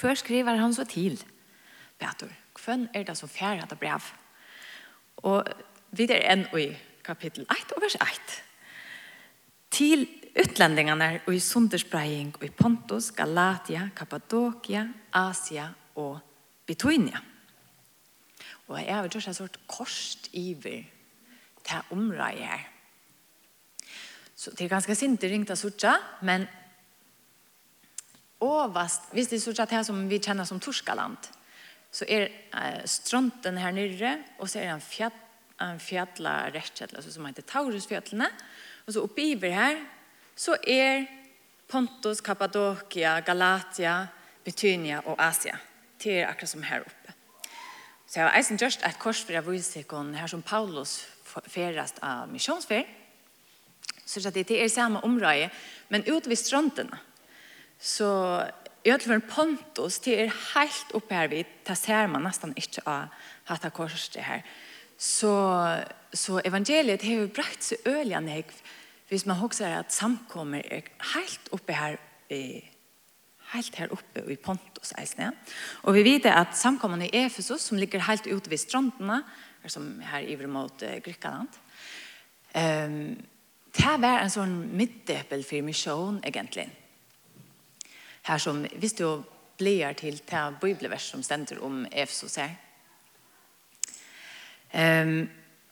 Hvor 0.00 0.14
skriver 0.14 0.56
han 0.56 0.74
så 0.74 0.84
til, 0.84 1.24
Peter? 1.98 2.28
Hvem 2.64 2.88
er 2.94 3.02
det 3.02 3.16
som 3.18 3.28
fjerde 3.28 3.66
det 3.70 3.78
brev? 3.78 4.00
Og 5.16 5.44
videre 5.90 6.24
enn 6.32 6.44
i 6.58 6.68
kapittel 7.04 7.46
1 7.48 7.72
og 7.76 7.82
vers 7.82 7.94
1 7.94 8.34
til 9.74 10.06
utlendingene 10.38 11.20
och 11.26 11.34
i 11.34 11.40
sunderspraying 11.40 12.34
och 12.36 12.44
i 12.44 12.48
Pontus, 12.48 13.10
Galatia, 13.10 13.90
Kappadokia, 13.96 14.92
Asia 15.12 15.74
och 15.94 16.18
Bituinia. 16.66 17.20
Og 18.68 18.80
jeg 18.80 18.94
har 18.94 19.08
gjort 19.08 19.28
en 19.28 19.34
sort 19.34 19.58
korst 19.66 20.28
iver 20.32 20.84
til 21.64 21.78
området 21.90 22.46
her. 22.46 22.70
Så 24.36 24.50
det 24.50 24.64
er 24.64 24.68
ganske 24.68 24.94
sint 24.94 25.20
det 25.20 25.30
ringte 25.30 25.56
sortja, 25.56 25.94
men 26.22 26.46
overast, 28.40 29.12
hvis 29.12 29.28
det 29.28 29.36
er 29.36 29.40
sortja 29.40 29.64
til 29.64 29.84
som 29.84 30.08
vi 30.08 30.18
kjenner 30.18 30.44
som 30.44 30.60
Torskaland, 30.60 31.16
så 31.92 32.04
er 32.08 32.28
eh, 32.54 32.86
stronten 32.86 33.58
her 33.58 33.70
nyrre, 33.70 34.18
og 34.38 34.48
så 34.48 34.58
er 34.58 34.62
det 34.62 34.74
en, 34.74 34.80
fjall, 34.80 35.12
en 35.60 35.80
fjalla 35.80 36.50
altså, 36.50 37.12
som 37.12 37.26
heter 37.26 37.42
Taurusfjallene, 37.42 38.26
og 38.26 38.64
så 38.92 39.04
oppe 39.04 39.22
i 39.22 39.34
her, 39.40 39.78
så 40.36 40.56
er 40.66 41.06
Pontus, 41.68 42.20
Kappadokia, 42.20 43.20
Galatia, 43.20 44.06
Betynia 44.44 45.00
og 45.06 45.16
Asia. 45.18 45.56
Det 46.02 46.20
er 46.20 46.28
akkurat 46.28 46.48
som 46.48 46.62
her 46.62 46.80
oppe. 46.84 47.14
Så 48.06 48.20
jeg 48.20 48.28
har 48.28 48.36
eisen 48.38 48.58
gjørst 48.60 48.84
et 48.84 48.98
kors 49.00 49.22
for 49.24 49.32
jeg 49.32 49.46
viser 49.46 49.84
her 50.14 50.28
som 50.30 50.42
Paulus 50.42 51.06
ferast 51.50 51.98
av 52.02 52.28
misjonsfer. 52.28 52.84
Så 54.06 54.20
det 54.30 54.50
er 54.50 54.68
samme 54.68 55.00
område, 55.04 55.50
men 55.88 56.04
ut 56.06 56.28
ved 56.28 56.36
strandene. 56.36 56.98
Så 57.80 58.06
i 58.84 58.90
alle 58.90 59.14
en 59.14 59.24
Pontus, 59.24 59.98
det 59.98 60.14
er 60.20 60.36
helt 60.54 60.92
oppe 60.94 61.14
her 61.14 61.28
vidt, 61.28 61.48
det 61.66 61.76
ser 61.78 62.06
man 62.06 62.22
nesten 62.22 62.52
ikke 62.56 62.84
av 62.86 63.08
hatt 63.48 63.64
av 63.64 63.72
korset 63.72 64.20
her. 64.22 64.44
Så 64.44 64.73
så, 64.98 65.34
så 66.12 66.40
evangeliet 66.44 67.02
har 67.02 67.24
jo 67.24 67.32
brakt 67.34 67.64
så 67.64 67.76
øyelig 67.86 68.20
nek 68.24 68.52
hvis 69.08 69.26
man 69.26 69.36
husker 69.38 69.68
at 69.68 69.92
samkommer 69.92 70.62
er 70.64 70.88
helt 71.14 71.50
oppe 71.52 71.76
her 71.76 71.98
i 72.32 72.62
helt 73.54 73.76
her 73.78 73.92
oppe 73.94 74.24
i 74.32 74.36
Pontus 74.40 74.94
eisne. 74.98 75.30
Og 75.84 75.94
vi 75.94 76.04
vet 76.06 76.26
at 76.30 76.56
samkommen 76.58 77.04
i 77.04 77.10
Efesus, 77.24 77.68
som 77.68 77.78
ligger 77.78 78.02
helt 78.08 78.26
ute 78.26 78.50
ved 78.50 78.58
strandene, 78.58 79.22
som 79.66 80.00
her 80.04 80.26
i 80.26 80.36
mot 80.46 80.82
uh, 80.82 80.96
Grykkaland, 81.04 81.48
um, 82.54 83.14
det 83.74 83.94
var 84.00 84.22
en 84.22 84.30
sånn 84.30 84.56
middepel 84.76 85.42
for 85.46 85.64
misjon, 85.66 86.20
egentlig. 86.24 86.68
Her 88.28 88.38
som, 88.38 88.62
hvis 88.78 88.94
du 88.98 89.06
blir 89.58 89.92
til 89.98 90.18
det 90.18 90.44
bibelvers 90.60 91.10
som 91.10 91.22
stender 91.22 91.62
om 91.62 91.84
Efesus 91.90 92.36
her, 92.38 92.54
Um, 94.74 95.28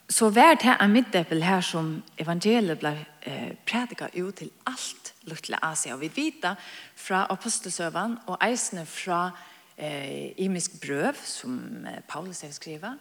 så 0.08 0.30
vart 0.30 0.60
det 0.62 0.76
en 0.80 0.92
middepel 0.92 1.42
här 1.42 1.60
som 1.60 2.02
evangeliet 2.16 2.78
blev 2.78 3.04
eh, 3.20 3.56
prædiket 3.64 4.14
ut 4.14 4.36
till 4.36 4.50
allt 4.64 5.14
lilla 5.20 5.58
Asia. 5.62 5.94
och 5.94 6.02
vi 6.02 6.08
vita 6.08 6.56
från 6.94 7.18
apostelsövan 7.18 8.18
och 8.26 8.44
eisne 8.44 8.86
från 8.86 9.30
eh, 9.76 10.40
imisk 10.40 10.80
bröv 10.80 11.16
som 11.24 11.86
eh, 11.86 12.00
Paulus 12.08 12.42
har 12.42 12.50
skriva 12.50 12.98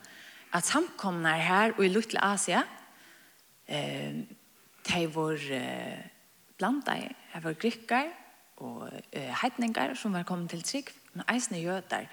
att 0.49 0.65
samkomna 0.65 1.35
här 1.35 1.73
och 1.77 1.85
i 1.85 1.89
lilla 1.89 2.19
Asia, 2.21 2.63
eh, 3.65 4.11
de 4.81 5.07
var 5.07 5.51
eh, 5.51 5.99
blant 6.57 6.85
dem, 6.85 7.13
her 7.31 7.41
var 7.41 7.53
grikker 7.53 8.11
eh, 9.11 9.31
som 9.95 10.13
var 10.13 10.23
kommit 10.23 10.49
till 10.49 10.61
trygg, 10.61 10.89
men 11.13 11.25
eisne 11.27 11.59
jötar 11.59 12.09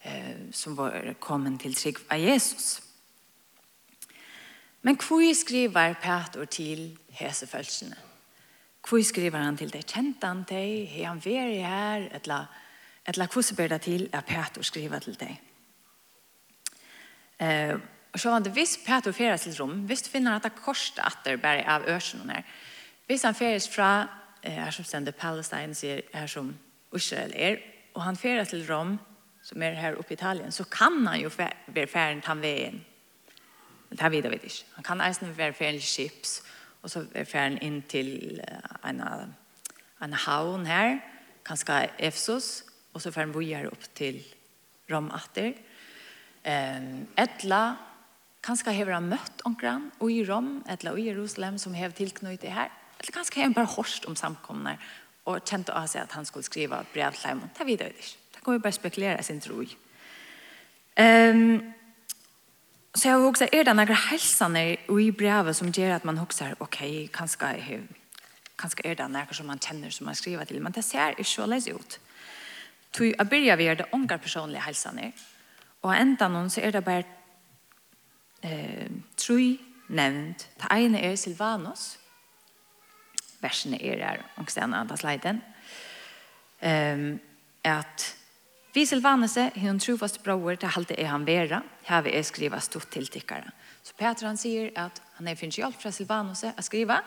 eh, 0.00 0.36
som 0.52 0.74
var 0.74 1.14
kommit 1.18 1.60
till 1.60 1.74
trygg 1.74 1.96
av 2.08 2.18
Jesus. 2.18 2.87
Men 4.88 4.96
hvor 4.96 5.34
skriver 5.34 5.94
Peter 6.00 6.44
til 6.44 6.98
hesefølsene? 7.08 7.96
Hvor 8.88 9.02
skriver 9.02 9.38
han 9.38 9.56
til 9.56 9.72
det? 9.72 9.82
Kjente 9.84 10.26
han 10.26 10.46
deg? 10.48 10.88
Har 10.88 11.10
han 11.10 11.20
vært 11.20 11.58
her? 11.60 12.06
Eller, 12.16 12.46
eller 13.06 13.26
hvordan 13.26 13.56
ber 13.56 13.68
det 13.68 13.80
til 13.84 14.08
at 14.12 14.24
Peter 14.24 14.64
skriver 14.64 14.98
til 15.04 15.18
deg? 15.20 15.34
Eh, 17.40 17.74
og 18.12 18.20
så 18.20 18.30
var 18.30 18.38
det 18.38 18.54
hvis 18.56 18.78
Peter 18.86 19.12
feres 19.12 19.44
til 19.44 19.60
rom, 19.60 19.76
hvis 19.84 20.02
du 20.02 20.10
finner 20.10 20.36
at 20.36 20.48
det 20.48 20.56
korset 20.56 21.20
det 21.24 21.36
bare 21.42 21.68
av 21.68 21.84
ørsene 21.84 22.32
her, 22.32 22.42
hvis 23.06 23.28
han 23.28 23.34
feres 23.34 23.68
fra, 23.68 24.08
eh, 24.42 24.52
her 24.52 24.70
som 24.70 24.84
stender 24.84 25.12
Palestine, 25.12 25.74
sier 25.74 26.00
her 26.14 26.26
som 26.26 26.54
Israel 26.96 27.32
er, 27.36 27.56
og 27.94 28.02
han 28.02 28.16
feres 28.16 28.48
til 28.48 28.64
rom, 28.72 28.98
som 29.42 29.62
er 29.62 29.76
her 29.76 30.00
oppe 30.00 30.16
i 30.16 30.16
Italien, 30.16 30.52
så 30.52 30.64
kan 30.64 31.06
han 31.06 31.20
jo 31.20 31.28
være 31.28 31.86
ferdig 31.86 32.22
til 32.22 32.28
han 32.32 32.42
veien 32.42 32.86
Det 33.88 34.08
vet 34.08 34.24
jag 34.24 34.32
inte. 34.32 34.48
Han 34.72 34.84
kan 34.84 35.00
eisen 35.00 35.34
være 35.36 35.52
för 35.52 35.64
en 35.64 35.80
chips 35.80 36.42
och 36.80 36.90
så 36.90 37.04
för 37.24 37.38
han 37.38 37.58
in 37.58 37.82
till 37.82 38.42
en, 38.82 39.02
en 40.00 40.12
havn 40.12 40.66
här. 40.66 41.00
kanskje 41.42 41.90
Efsos. 41.98 42.64
Och 42.92 43.02
så 43.02 43.12
för 43.12 43.26
bojer 43.26 43.66
opp 43.66 43.72
upp 43.72 43.94
till 43.94 44.24
Romatter. 44.86 45.54
Um, 46.44 47.06
etla 47.16 47.76
kanske 48.40 48.70
har 48.70 48.86
han 48.86 49.08
mött 49.08 49.40
omkran 49.40 49.90
och 49.98 50.10
i 50.10 50.24
Rom, 50.24 50.64
etla 50.68 50.92
och 50.92 50.98
i 50.98 51.02
Jerusalem 51.02 51.58
som 51.58 51.74
har 51.74 51.90
tillknöjt 51.90 52.40
det 52.40 52.50
här. 52.50 52.70
Eller 52.98 53.12
kanske 53.12 53.38
har 53.40 53.44
han 53.44 53.52
bara 53.52 53.64
hörst 53.64 54.04
om 54.04 54.16
samkomne, 54.16 54.78
och 55.24 55.38
känt 55.44 55.68
av 55.68 55.86
sig 55.86 56.00
att 56.00 56.12
han 56.12 56.26
skulle 56.26 56.42
skriva 56.42 56.84
brev 56.92 57.10
till 57.10 57.20
Simon. 57.20 57.50
Det 57.58 57.64
vet 57.64 57.80
jag 57.80 57.90
ikke. 57.90 58.16
Det 58.34 58.40
kommer 58.40 58.58
bara 58.58 58.72
spekulera 58.72 59.22
sin 59.22 59.40
tro 59.40 59.62
i. 59.62 59.76
Um, 60.96 61.72
Så 62.98 63.08
jag 63.08 63.24
också 63.24 63.46
är 63.52 63.64
det 63.64 63.74
några 63.74 63.94
hälsande 63.94 64.76
i 65.00 65.12
brevet 65.12 65.56
som 65.56 65.70
gör 65.70 65.90
att 65.90 66.04
man 66.04 66.18
också 66.18 66.44
okej, 66.58 66.88
okay, 66.88 67.08
kanske 67.08 67.80
kanske 68.56 68.88
är 68.88 68.94
det 68.94 69.08
några 69.08 69.32
som 69.32 69.46
man 69.46 69.58
känner 69.58 69.90
som 69.90 70.06
man 70.06 70.14
skriver 70.14 70.44
till, 70.44 70.60
men 70.60 70.72
det 70.72 70.82
ser 70.82 71.10
inte 71.10 71.24
så 71.24 71.46
läs 71.46 71.68
ut. 71.68 72.00
Tui 72.90 73.14
a 73.18 73.24
byrja 73.24 73.56
vi 73.56 73.64
er 73.64 73.74
det 73.74 73.86
ongar 73.92 74.18
personlige 74.18 74.60
helsaner, 74.60 75.12
og 75.82 75.94
enda 75.94 76.28
noen 76.28 76.50
så 76.50 76.60
er 76.60 76.72
det 76.72 76.84
bare 76.84 77.04
eh, 78.42 78.90
tre 79.16 79.58
nevnt. 79.88 80.48
Det 80.58 80.70
ene 80.72 81.02
er 81.02 81.16
Silvanus, 81.16 81.98
versene 83.40 83.78
er 83.82 84.02
her, 84.06 84.24
og 84.36 84.50
stedet 84.50 84.90
av 84.90 84.96
sleiden, 84.96 85.42
um, 86.62 87.20
at 87.64 88.17
Vi 88.78 88.84
Silvanese, 88.86 89.48
hun 89.58 89.80
trofast 89.82 90.20
bror, 90.22 90.54
det 90.54 90.68
halte 90.70 90.94
er 90.94 91.08
han 91.10 91.24
vera, 91.26 91.58
her 91.88 92.02
vi 92.06 92.12
er 92.14 92.22
skriva 92.22 92.60
stort 92.62 92.86
til 92.94 93.08
tikkare. 93.10 93.50
Så 93.82 93.96
Peter 93.98 94.28
han 94.28 94.38
sier 94.38 94.68
at 94.78 95.00
han 95.16 95.26
er 95.26 95.34
finnes 95.34 95.58
hjelp 95.58 95.80
fra 95.82 95.90
Silvanese 95.90 96.52
å 96.54 96.62
skriva, 96.62 97.00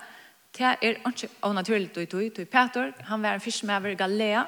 det 0.52 0.68
er 0.68 1.00
ikke 1.08 1.30
onaturligt 1.48 1.96
og 1.96 2.10
tog, 2.12 2.28
tog 2.36 2.52
Peter, 2.52 2.92
han 3.08 3.24
var 3.24 3.40
en 3.40 3.46
fyrsmæver 3.46 3.94
i 3.94 4.00
Galea, 4.02 4.44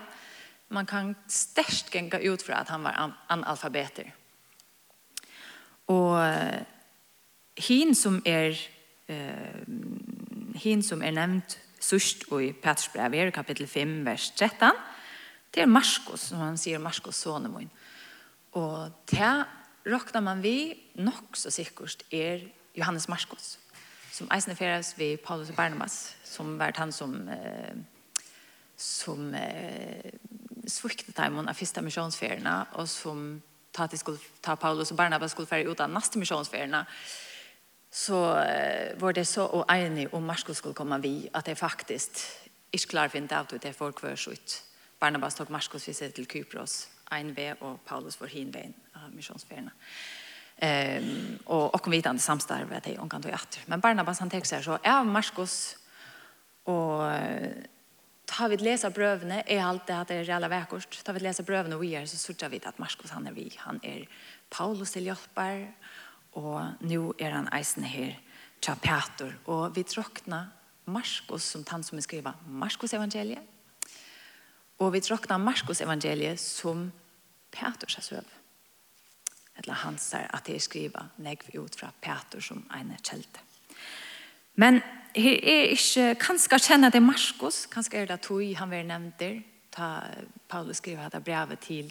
man 0.75 0.89
kan 0.89 1.15
størst 1.32 1.94
genga 1.96 2.20
ut 2.20 2.44
fra 2.44 2.60
at 2.60 2.74
han 2.75 2.84
var 2.84 3.00
an 3.00 3.15
analfabeter. 3.32 4.12
Og 5.96 6.20
hin 7.56 7.96
som 7.96 8.20
er 8.27 8.58
eh, 9.08 9.63
hin 10.60 10.84
som 10.84 11.00
er 11.00 11.15
nevnt 11.15 11.56
sørst 11.80 12.27
i 12.36 12.51
Peters 12.51 12.92
brev, 12.92 13.32
kapitel 13.32 13.68
5, 13.68 14.01
vers 14.10 14.34
13, 14.36 14.89
Det 15.53 15.62
er 15.62 15.69
Marskos, 15.69 16.29
som 16.31 16.41
han 16.41 16.57
sier 16.57 16.81
Marskos 16.81 17.19
sonemoen. 17.22 17.69
Og 18.57 18.89
det 19.12 19.33
råkner 19.86 20.24
man 20.25 20.41
vi 20.41 20.74
nok 20.98 21.38
så 21.38 21.51
sikkert 21.53 22.05
er 22.13 22.48
Johannes 22.74 23.05
Marskos, 23.10 23.60
som 24.13 24.29
eisende 24.33 24.57
feres 24.57 24.95
ved 24.98 25.19
Paulus 25.25 25.51
og 25.53 25.57
Barnabas, 25.57 26.15
som 26.25 26.57
var 26.57 26.74
han 26.77 26.91
som 26.91 27.13
eh, 27.29 27.77
som 28.77 29.33
eh, 29.38 30.12
svukte 30.67 31.13
timen 31.13 31.48
av 31.48 31.57
første 31.57 31.83
misjonsferierna, 31.86 32.55
og 32.81 32.89
som 32.89 33.41
ta, 33.74 33.86
til 33.88 34.01
skulle, 34.01 34.33
ta 34.41 34.57
Paulus 34.60 34.91
og 34.91 34.98
Barnabas 34.98 35.36
skulle 35.36 35.50
fære 35.50 35.69
ut 35.69 35.83
av 35.83 35.93
neste 35.93 36.19
misjonsferierna, 36.22 36.83
så 37.93 38.19
eh, 38.41 39.00
var 39.00 39.13
det 39.13 39.27
så 39.29 39.45
og 39.45 39.67
enig 39.69 40.10
om 40.13 40.25
Marskos 40.25 40.63
skulle 40.63 40.77
komme 40.77 40.98
vi, 41.03 41.29
at 41.33 41.45
det 41.45 41.60
faktisk 41.62 42.25
ikke 42.74 42.95
klarer 42.95 43.13
å 43.13 43.17
finne 43.19 43.43
ut 43.45 43.60
det 43.62 43.75
for 43.77 43.93
hver 43.93 44.17
slutt 44.17 44.62
Barnabas 45.00 45.36
tok 45.36 45.50
Marskos 45.50 45.88
vise 45.88 46.10
til 46.12 46.28
Kypros 46.28 46.90
en 47.12 47.36
ved, 47.38 47.56
og 47.62 47.80
Paulus 47.86 48.16
for 48.16 48.26
hin 48.26 48.54
ved 48.54 48.74
av 48.96 49.12
misjonsferierna. 49.14 49.72
Ehm 50.58 51.40
och 51.46 51.76
och 51.76 51.94
vitande 51.94 52.22
samstarve 52.22 52.78
att 52.78 52.98
hon 52.98 53.10
kan 53.10 53.22
ta 53.22 53.30
efter. 53.30 53.62
Men 53.66 53.80
Barnabas 53.80 54.20
han 54.20 54.30
tenker 54.30 54.48
seg 54.48 54.64
så 54.64 54.80
är 54.84 55.04
Marskos 55.04 55.78
och 56.64 57.12
ta 58.26 58.48
vi 58.48 58.58
läsa 58.58 58.90
brøvene, 58.90 59.44
är 59.48 59.64
allt 59.64 59.88
det 59.88 59.98
att 59.98 60.08
det 60.08 60.16
är 60.16 60.24
reelle 60.24 60.48
vekkort, 60.48 61.04
Tar 61.04 61.14
vi 61.14 61.20
läsa 61.20 61.44
brövne 61.44 61.76
och 61.76 61.86
är 61.86 62.06
så 62.06 62.18
sørger 62.18 62.50
vi 62.50 62.62
att 62.66 62.80
Marskos 62.80 63.12
han 63.12 63.28
är 63.28 63.32
vi. 63.32 63.52
Han 63.58 63.80
är 63.84 64.08
Paulus 64.50 64.92
til 64.92 65.06
hjälpar 65.06 65.74
och 66.32 66.62
nu 66.80 67.14
är 67.20 67.32
han 67.32 67.48
eisen 67.54 67.84
här 67.84 68.20
Chapator 68.62 69.40
och 69.46 69.78
vi 69.78 69.84
tråkna 69.84 70.48
Marskos 70.86 71.44
som 71.44 71.64
tant 71.64 71.86
som 71.86 72.02
skriver 72.02 72.34
Marskos 72.48 72.94
evangeliet 72.94 73.44
Og 74.82 74.94
vi 74.94 75.01
tråkna 75.03 75.38
Markus 75.38 75.82
evangeliet 75.82 76.39
som 76.39 76.88
Peters 77.53 77.98
søv. 78.01 78.25
Eller 79.58 79.74
han 79.84 79.98
sier 80.01 80.30
at 80.34 80.48
det 80.48 80.58
er 80.58 80.63
skriva 80.65 81.06
negv 81.22 81.51
ut 81.60 81.75
fra 81.77 81.92
Peter 82.01 82.42
som 82.42 82.63
ene 82.74 82.98
kjelte. 83.06 83.44
Men 84.58 84.82
her 85.13 85.38
er 85.38 85.74
ikke, 85.74 86.13
kanskje 86.22 86.60
kjenne 86.62 86.89
det 86.94 87.01
Markus, 87.01 87.65
kanskje 87.70 88.01
er 88.01 88.10
det 88.10 88.22
tog 88.25 88.42
han 88.58 88.72
vil 88.72 88.88
nevnt 88.89 89.20
der, 89.22 89.42
ta, 89.74 90.03
Paulus 90.50 90.82
skriver 90.82 91.06
dette 91.06 91.22
brevet 91.25 91.62
til, 91.62 91.89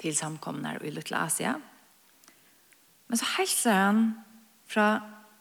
til 0.00 0.16
samkomne 0.16 0.76
i 0.84 0.92
Lutla 0.92 1.26
Asia. 1.28 1.54
Men 3.08 3.20
så 3.20 3.28
helser 3.36 3.76
han 3.76 4.02
fra 4.68 4.88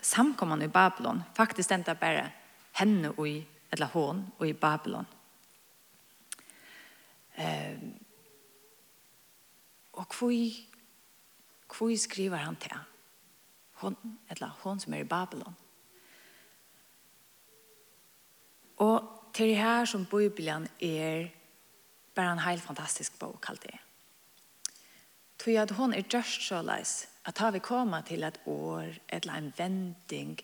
samkommene 0.01 0.67
i 0.67 0.72
Babylon, 0.72 1.24
faktisk 1.36 1.70
den 1.70 1.84
der 1.88 1.98
bare 2.00 2.29
henne 2.79 3.12
og 3.15 3.27
i, 3.27 3.39
eller 3.72 3.91
hon 3.96 4.25
og 4.38 4.48
i 4.48 4.53
Babylon. 4.53 5.08
Eh, 7.38 7.80
og 9.94 10.06
hvor, 10.18 10.34
hvor 11.77 11.98
skriver 11.98 12.38
han 12.38 12.56
til? 12.56 12.77
hon 13.75 13.96
eller 14.30 14.54
hon 14.63 14.80
som 14.80 14.94
er 14.94 15.04
i 15.04 15.08
Babylon. 15.08 15.56
Og 18.77 19.12
til 19.34 19.48
det 19.51 19.58
her 19.58 19.86
som 19.86 20.06
Bibelen 20.06 20.68
er 20.82 21.27
bare 22.15 22.34
en 22.34 22.39
helt 22.39 22.63
fantastisk 22.63 23.20
bok 23.20 23.42
kalt 23.42 23.63
det. 23.63 23.80
Tror 25.39 25.62
at 25.62 25.72
hon 25.72 25.94
er 25.94 26.08
just 26.13 26.48
så 26.48 26.62
leis 26.62 27.08
at 27.25 27.38
har 27.38 27.51
vi 27.51 27.60
kommet 27.60 28.06
til 28.06 28.24
et 28.24 28.39
år 28.46 28.86
eller 29.10 29.34
en 29.34 29.54
vending, 29.58 30.39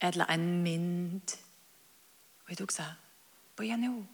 eller 0.00 0.24
en 0.24 0.62
mynd. 0.62 1.38
og 2.44 2.50
jeg 2.50 2.58
tok 2.58 2.72
seg, 2.72 2.84
så, 2.84 2.92
börja 3.56 3.76
nå, 3.76 4.06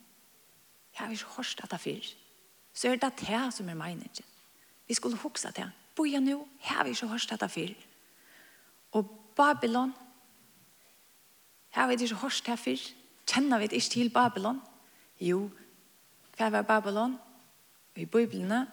Jeg 0.95 1.07
har 1.07 1.11
ikke 1.11 1.37
hørt 1.37 1.59
dette 1.63 1.79
før. 1.79 2.13
Så 2.75 2.89
er 2.89 2.97
det 2.97 3.13
det 3.21 3.55
som 3.55 3.69
er 3.69 3.75
meningen. 3.75 4.25
Vi 4.89 4.95
skulle 4.95 5.17
huske 5.17 5.49
det. 5.57 5.71
Boja 5.97 6.21
nå, 6.21 6.49
jeg 6.63 6.77
har 6.77 6.85
ikke 6.85 7.09
hørt 7.09 7.31
dette 7.31 7.49
før. 7.49 7.75
Og 8.93 9.11
Babylon, 9.37 9.95
jeg 11.75 11.83
har 11.83 11.91
ikke 11.91 12.15
hørt 12.15 12.43
det 12.47 12.59
før. 12.59 12.89
Kjenner 13.27 13.59
vi 13.59 13.65
ikke 13.65 13.91
til 13.91 14.11
Babylon? 14.11 14.61
Jo, 15.21 15.51
hva 16.37 16.51
var 16.51 16.63
Babylon? 16.63 17.19
I 17.97 18.05
Bibelene 18.05 18.67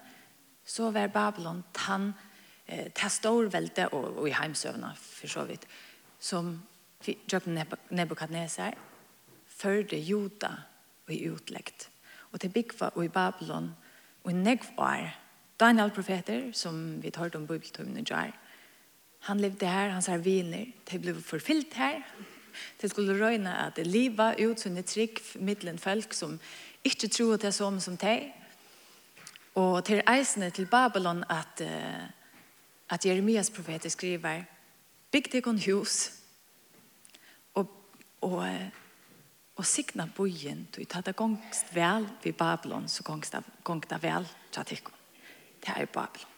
så 0.65 0.89
var 0.91 1.07
Babylon 1.07 1.63
tann 1.73 2.13
eh, 2.67 2.89
testorvelte 2.95 3.87
og, 3.93 4.17
og 4.17 4.29
i 4.29 4.33
heimsøvna, 4.33 4.93
for 4.97 5.27
så 5.27 5.45
vidt, 5.45 5.67
som 6.19 6.55
Jøkken 7.05 7.59
Nebuchadnezzar 7.89 8.73
førde 9.47 9.97
Juda 9.97 10.51
og 11.07 11.13
i 11.13 11.29
utleggt 11.29 11.90
og 12.31 12.39
til 12.39 12.49
byggva 12.49 12.91
og 12.95 13.05
i 13.05 13.11
Babylon 13.11 13.71
og 14.23 14.31
i 14.31 14.35
negv 14.35 14.65
år. 14.77 15.09
Daniel 15.59 15.91
profeter, 15.91 16.51
som 16.53 17.03
vi 17.03 17.09
tar 17.09 17.35
om 17.35 17.47
bibeltømmen 17.47 17.97
i 17.97 18.05
jar, 18.09 18.31
han 19.21 19.39
levde 19.39 19.67
her, 19.67 19.89
han 19.89 20.01
sa 20.01 20.17
viner, 20.17 20.65
de 20.91 20.99
ble 20.99 21.13
forfylt 21.21 21.73
her. 21.77 22.01
De 22.81 22.89
skulle 22.89 23.13
røyne 23.25 23.51
at 23.53 23.75
det 23.75 23.87
livet 23.87 24.41
ut 24.41 24.59
som 24.59 24.77
et 24.77 24.85
trygg 24.85 25.21
middelen 25.35 25.77
folk 25.79 26.13
som 26.13 26.39
ikke 26.83 27.07
tror 27.07 27.37
det 27.37 27.51
er 27.51 27.55
som 27.55 27.79
som 27.79 27.97
de. 27.97 28.31
Og 29.55 29.85
til 29.85 30.01
eisene 30.07 30.49
til 30.49 30.65
Babylon 30.65 31.23
at, 31.29 31.61
at 32.89 33.05
Jeremias 33.05 33.49
profeter 33.49 33.89
skriver, 33.89 34.43
bygg 35.11 35.31
deg 35.31 35.47
hus, 35.65 36.11
og, 37.53 37.69
og 38.21 38.47
og 39.55 39.65
signa 39.65 40.07
bojen, 40.15 40.67
du 40.75 40.83
tar 40.85 41.03
det 41.05 41.15
gongst 41.15 41.73
vel 41.75 42.07
vid 42.23 42.33
Babylon, 42.33 42.87
så 42.89 43.03
gongst 43.03 43.35
det, 43.35 43.43
gongst 43.63 43.89
det 43.89 44.01
vel 44.03 44.27
til. 44.51 44.79
Det 45.61 45.73
er 45.75 45.85
Babylon. 45.85 46.31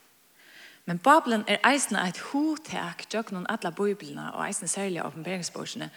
Men 0.85 0.99
Babylon 0.99 1.45
er 1.47 1.61
eisne 1.63 2.01
et 2.03 2.19
hotek 2.33 3.05
tjøk 3.07 3.31
noen 3.31 3.47
alle 3.49 3.71
biblina, 3.71 4.33
og 4.33 4.43
eisne 4.47 4.67
særlig 4.67 4.99
av 4.99 5.13
oppenberingsborsene, 5.13 5.87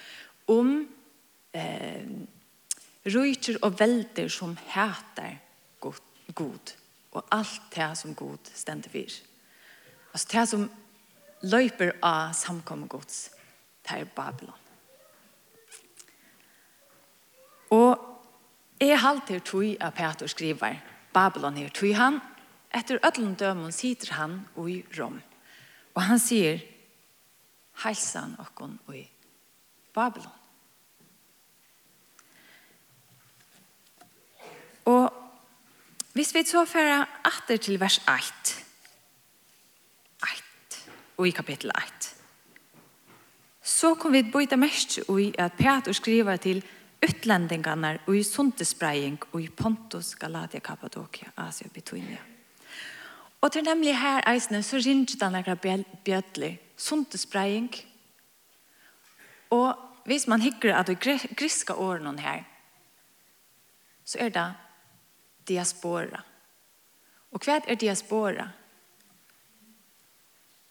om 0.52 0.76
eh, 1.56 2.06
rujtjer 3.10 3.58
og 3.66 3.80
velder 3.80 4.28
som 4.30 4.54
heter 4.70 5.40
god, 5.82 5.98
god, 6.34 6.74
og 7.12 7.26
alt 7.34 7.62
det 7.74 7.90
som 7.98 8.14
god 8.14 8.52
stender 8.54 8.92
vir. 8.92 9.16
Altså 10.12 10.28
det 10.32 10.46
som 10.52 10.68
løyper 11.42 11.96
av 12.02 12.36
samkommet 12.38 12.92
gods, 12.92 13.18
det 13.82 14.00
er 14.00 14.14
Babylon. 14.14 14.65
Og 17.70 18.02
jeg 18.80 19.00
halter 19.00 19.40
tog 19.40 19.76
av 19.80 19.94
Peter 19.96 20.30
skriver 20.30 20.80
Babylon 21.14 21.56
her 21.56 21.72
tog 21.74 21.94
han 21.96 22.20
etter 22.76 23.00
ødelen 23.00 23.34
dømen 23.34 23.72
sitter 23.72 24.12
han 24.14 24.40
i 24.68 24.82
Rom. 24.98 25.20
Og 25.94 26.02
han 26.02 26.18
sier 26.20 26.60
heilsan 27.84 28.36
okkon 28.42 28.78
i 28.92 29.06
Babylon. 29.94 30.32
Og 34.86 35.12
hvis 36.12 36.34
vi 36.34 36.44
så 36.46 36.64
færa 36.64 37.06
atter 37.24 37.56
til 37.56 37.80
vers 37.80 37.98
8 37.98 38.54
8 40.22 40.92
og 41.16 41.28
i 41.28 41.30
kapittel 41.30 41.72
8 41.76 42.16
så 43.66 43.94
kom 43.94 44.12
vi 44.14 44.22
bøyta 44.22 44.56
mest 44.56 44.98
i 44.98 45.32
at 45.38 45.56
Peter 45.58 45.92
skriver 45.92 46.36
til 46.36 46.62
utlendingarna 47.08 47.98
och 48.04 48.16
i 48.16 48.24
sundespraying 48.24 49.18
och 49.30 49.40
i 49.40 49.48
Pontus, 49.48 50.14
Galatia, 50.14 50.60
Kappadokia, 50.60 51.28
Asia, 51.34 51.68
Bitonia. 51.74 52.18
Och 53.40 53.50
det 53.50 53.58
är 53.58 53.62
nämligen 53.62 53.96
här 53.96 54.22
eisne 54.26 54.62
så 54.62 54.76
ringer 54.76 55.18
det 55.18 55.30
några 55.30 55.56
bjödler, 56.04 56.58
sundespraying. 56.76 57.86
Och 59.48 59.74
hvis 60.04 60.26
man 60.26 60.40
hikker 60.40 60.74
at 60.74 60.86
det 60.86 61.00
griske 61.36 61.74
årene 61.74 62.20
her, 62.20 62.44
så 64.04 64.18
er 64.18 64.30
det 64.30 64.54
diaspora. 65.48 66.22
Og 67.32 67.42
hva 67.44 67.60
er 67.66 67.74
diaspora? 67.74 68.50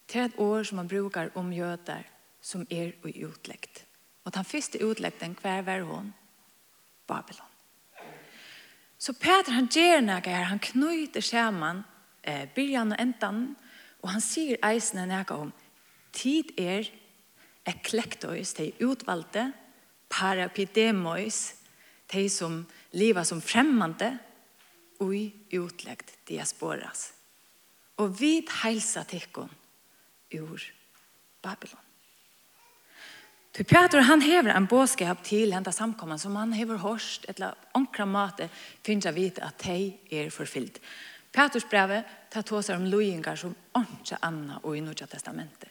Det 0.07 0.21
er 0.21 0.25
et 0.25 0.39
år 0.39 0.63
som 0.63 0.75
man 0.75 0.87
brukar 0.87 1.29
om 1.35 1.53
jøder 1.53 2.03
som 2.41 2.67
er 2.69 2.91
utlegt. 3.03 3.85
Og 4.23 4.33
den 4.33 4.45
første 4.45 4.85
utleggen, 4.85 5.37
hver 5.41 5.61
var 5.61 5.81
hun? 5.81 6.13
Babylon. 7.07 7.51
Så 8.97 9.13
Peter 9.13 9.53
han 9.53 9.67
gjør 9.69 10.01
noe 10.01 10.23
her, 10.23 10.47
han 10.49 10.61
knyter 10.63 11.21
skjermen, 11.21 11.83
eh, 12.23 12.47
byrjan 12.55 12.95
og 12.95 13.01
endan, 13.01 13.41
og 14.01 14.09
han 14.15 14.23
sier 14.23 14.61
eisene 14.65 15.05
noe 15.09 15.37
om 15.37 15.51
tid 16.15 16.53
er 16.57 16.87
eklektois, 17.67 18.53
de 18.57 18.71
utvalgte, 18.85 19.51
parapidemois, 20.09 21.55
de 22.13 22.27
som 22.29 22.61
lever 22.93 23.25
som 23.27 23.41
fremmande, 23.41 24.17
og 25.03 25.11
utlegt 25.51 26.13
diasporas. 26.29 27.09
Og 27.99 28.13
vi 28.19 28.39
heilsa 28.63 29.03
tikkun 29.03 29.51
ur 30.39 30.61
Babylon. 31.43 31.84
För 33.55 33.63
Peter 33.63 33.99
han 33.99 34.21
hever 34.21 34.49
en 34.49 34.65
bådskap 34.65 35.23
till 35.23 35.53
hända 35.53 35.71
samkomman 35.71 36.19
som 36.19 36.35
han 36.35 36.53
häver 36.53 36.77
hörst 36.77 37.25
eller 37.25 37.55
onkra 37.71 38.05
mate 38.05 38.49
finns 38.83 39.05
vite 39.05 39.43
att 39.43 39.57
de 39.57 39.97
är 40.09 40.29
förfyllt. 40.29 40.81
Peters 41.31 41.69
brevet 41.69 42.05
tar 42.29 42.41
tåsar 42.41 42.75
om 42.75 42.85
lojingar 42.85 43.35
som 43.35 43.55
ikke 43.77 44.17
anna 44.19 44.57
och 44.57 44.77
i 44.77 44.81
Nordiska 44.81 45.07
testamentet. 45.07 45.69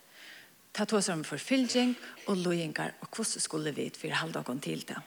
Ta 0.73 0.87
tåsar 0.87 1.13
om 1.13 1.25
förfyllning 1.25 1.95
och 2.27 2.37
lojingar 2.37 2.93
och 3.01 3.17
hvordan 3.17 3.41
skulle 3.41 3.73
vi 3.73 3.91
för 3.91 4.09
halvdagen 4.09 4.59
till 4.59 4.81
det. 4.81 5.01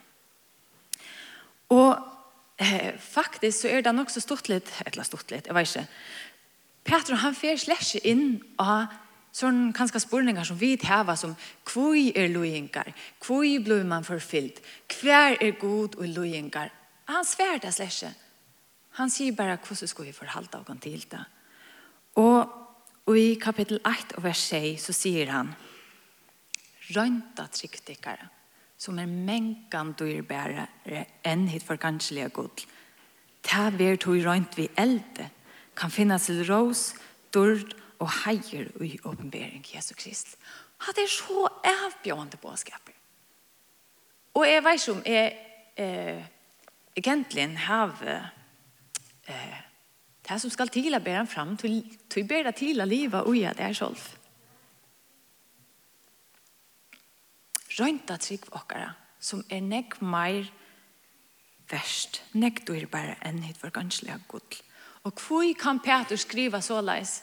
Och 1.68 1.98
eh, 2.58 2.98
faktiskt 2.98 3.62
så 3.62 3.68
är 3.68 3.82
den 3.82 4.00
också 4.00 4.22
stort 4.22 4.50
lite, 4.50 4.72
eller 4.86 5.04
stort 5.04 5.32
litt, 5.32 5.48
jag 5.48 5.54
vet 5.54 5.68
ikke. 5.68 5.88
Peter 6.84 7.14
han 7.14 7.36
fer 7.36 7.58
släcker 7.58 8.08
in 8.08 8.44
av 8.56 8.86
sånne 9.38 9.74
kanskje 9.78 10.02
spørninger 10.02 10.48
som 10.48 10.58
vi 10.60 10.74
tæva 10.82 11.16
som 11.18 11.36
hvor 11.70 11.96
er 12.16 12.32
loingar, 12.34 12.94
Hvor 13.22 13.64
blir 13.64 13.84
man 13.84 14.04
forfylt? 14.04 14.62
hver 15.02 15.38
er 15.42 15.60
god 15.60 15.96
og 15.96 16.08
loingar. 16.08 16.70
Han 17.06 17.26
svär 17.26 17.60
det 17.62 17.74
slesje. 17.74 18.14
Han 18.92 19.10
sier 19.10 19.36
bare 19.36 19.58
hvordan 19.58 19.88
skal 19.88 20.06
vi 20.06 20.12
forholde 20.12 20.58
oss 20.58 20.82
til 20.82 21.06
det. 21.12 21.26
Og 22.16 23.16
i 23.16 23.38
kapittel 23.42 23.80
8 23.86 24.18
og 24.18 24.24
vers 24.24 24.38
6 24.38 24.82
så 24.82 24.94
sier 24.94 25.32
han 25.32 25.54
Rønta 26.96 27.48
tryggtikkere 27.52 28.30
som 28.78 29.00
er 29.00 29.06
mengan 29.06 29.94
dyrbære 30.00 30.68
enn 31.26 31.48
hit 31.48 31.64
for 31.64 31.76
kanskje 31.76 32.30
god. 32.30 32.66
Ta 33.44 33.70
ver 33.70 33.96
tog 33.96 34.24
rønt 34.26 34.58
vi 34.58 34.70
elde 34.78 35.30
kan 35.78 35.92
finnes 35.94 36.26
til 36.26 36.42
rås, 36.50 36.96
dyrd 37.34 37.76
og 38.00 38.10
heier 38.24 38.70
i 38.84 39.00
åpenbering 39.04 39.66
Jesu 39.74 39.94
Krist. 39.98 40.38
Han 40.86 40.94
er 40.98 41.10
så 41.10 41.48
avbjørende 41.64 42.38
bådskaper. 42.38 42.94
Og 44.34 44.46
jeg 44.48 44.64
vet 44.64 44.82
ikke 44.82 44.92
om 44.92 45.04
jeg 45.06 45.38
eh, 45.78 46.26
egentlig 46.96 47.48
har 47.58 47.96
eh, 49.28 49.58
det 50.30 50.42
som 50.42 50.52
skal 50.54 50.70
til 50.70 50.94
å 50.96 51.02
bære 51.02 51.24
ham 51.24 51.32
fram 51.32 51.58
til, 51.58 51.80
til 52.10 52.26
å 52.26 52.30
bære 52.30 52.54
til 52.58 52.82
å 52.82 52.86
leve 52.86 53.24
og 53.24 53.38
gjøre 53.38 53.58
det 53.58 53.74
selv. 53.80 54.06
Røynta 57.78 58.18
trygg 58.18 58.48
åkere 58.58 58.92
som 59.22 59.44
er 59.50 59.62
nekk 59.62 60.00
mer 60.02 60.48
verst, 61.70 62.22
nekk 62.34 62.64
dyrbare 62.68 63.18
enn 63.26 63.44
hitt 63.46 63.60
for 63.60 63.74
ganslige 63.74 64.20
godl. 64.30 64.62
Og 65.08 65.22
hvor 65.24 65.48
kan 65.60 65.80
Peter 65.80 66.20
skriva 66.20 66.62
så 66.62 66.82
leis? 66.82 67.22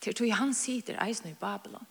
Til 0.00 0.16
tog 0.16 0.36
han 0.36 0.54
sitter 0.54 1.00
eisen 1.04 1.30
i 1.30 1.38
Babylon. 1.40 1.86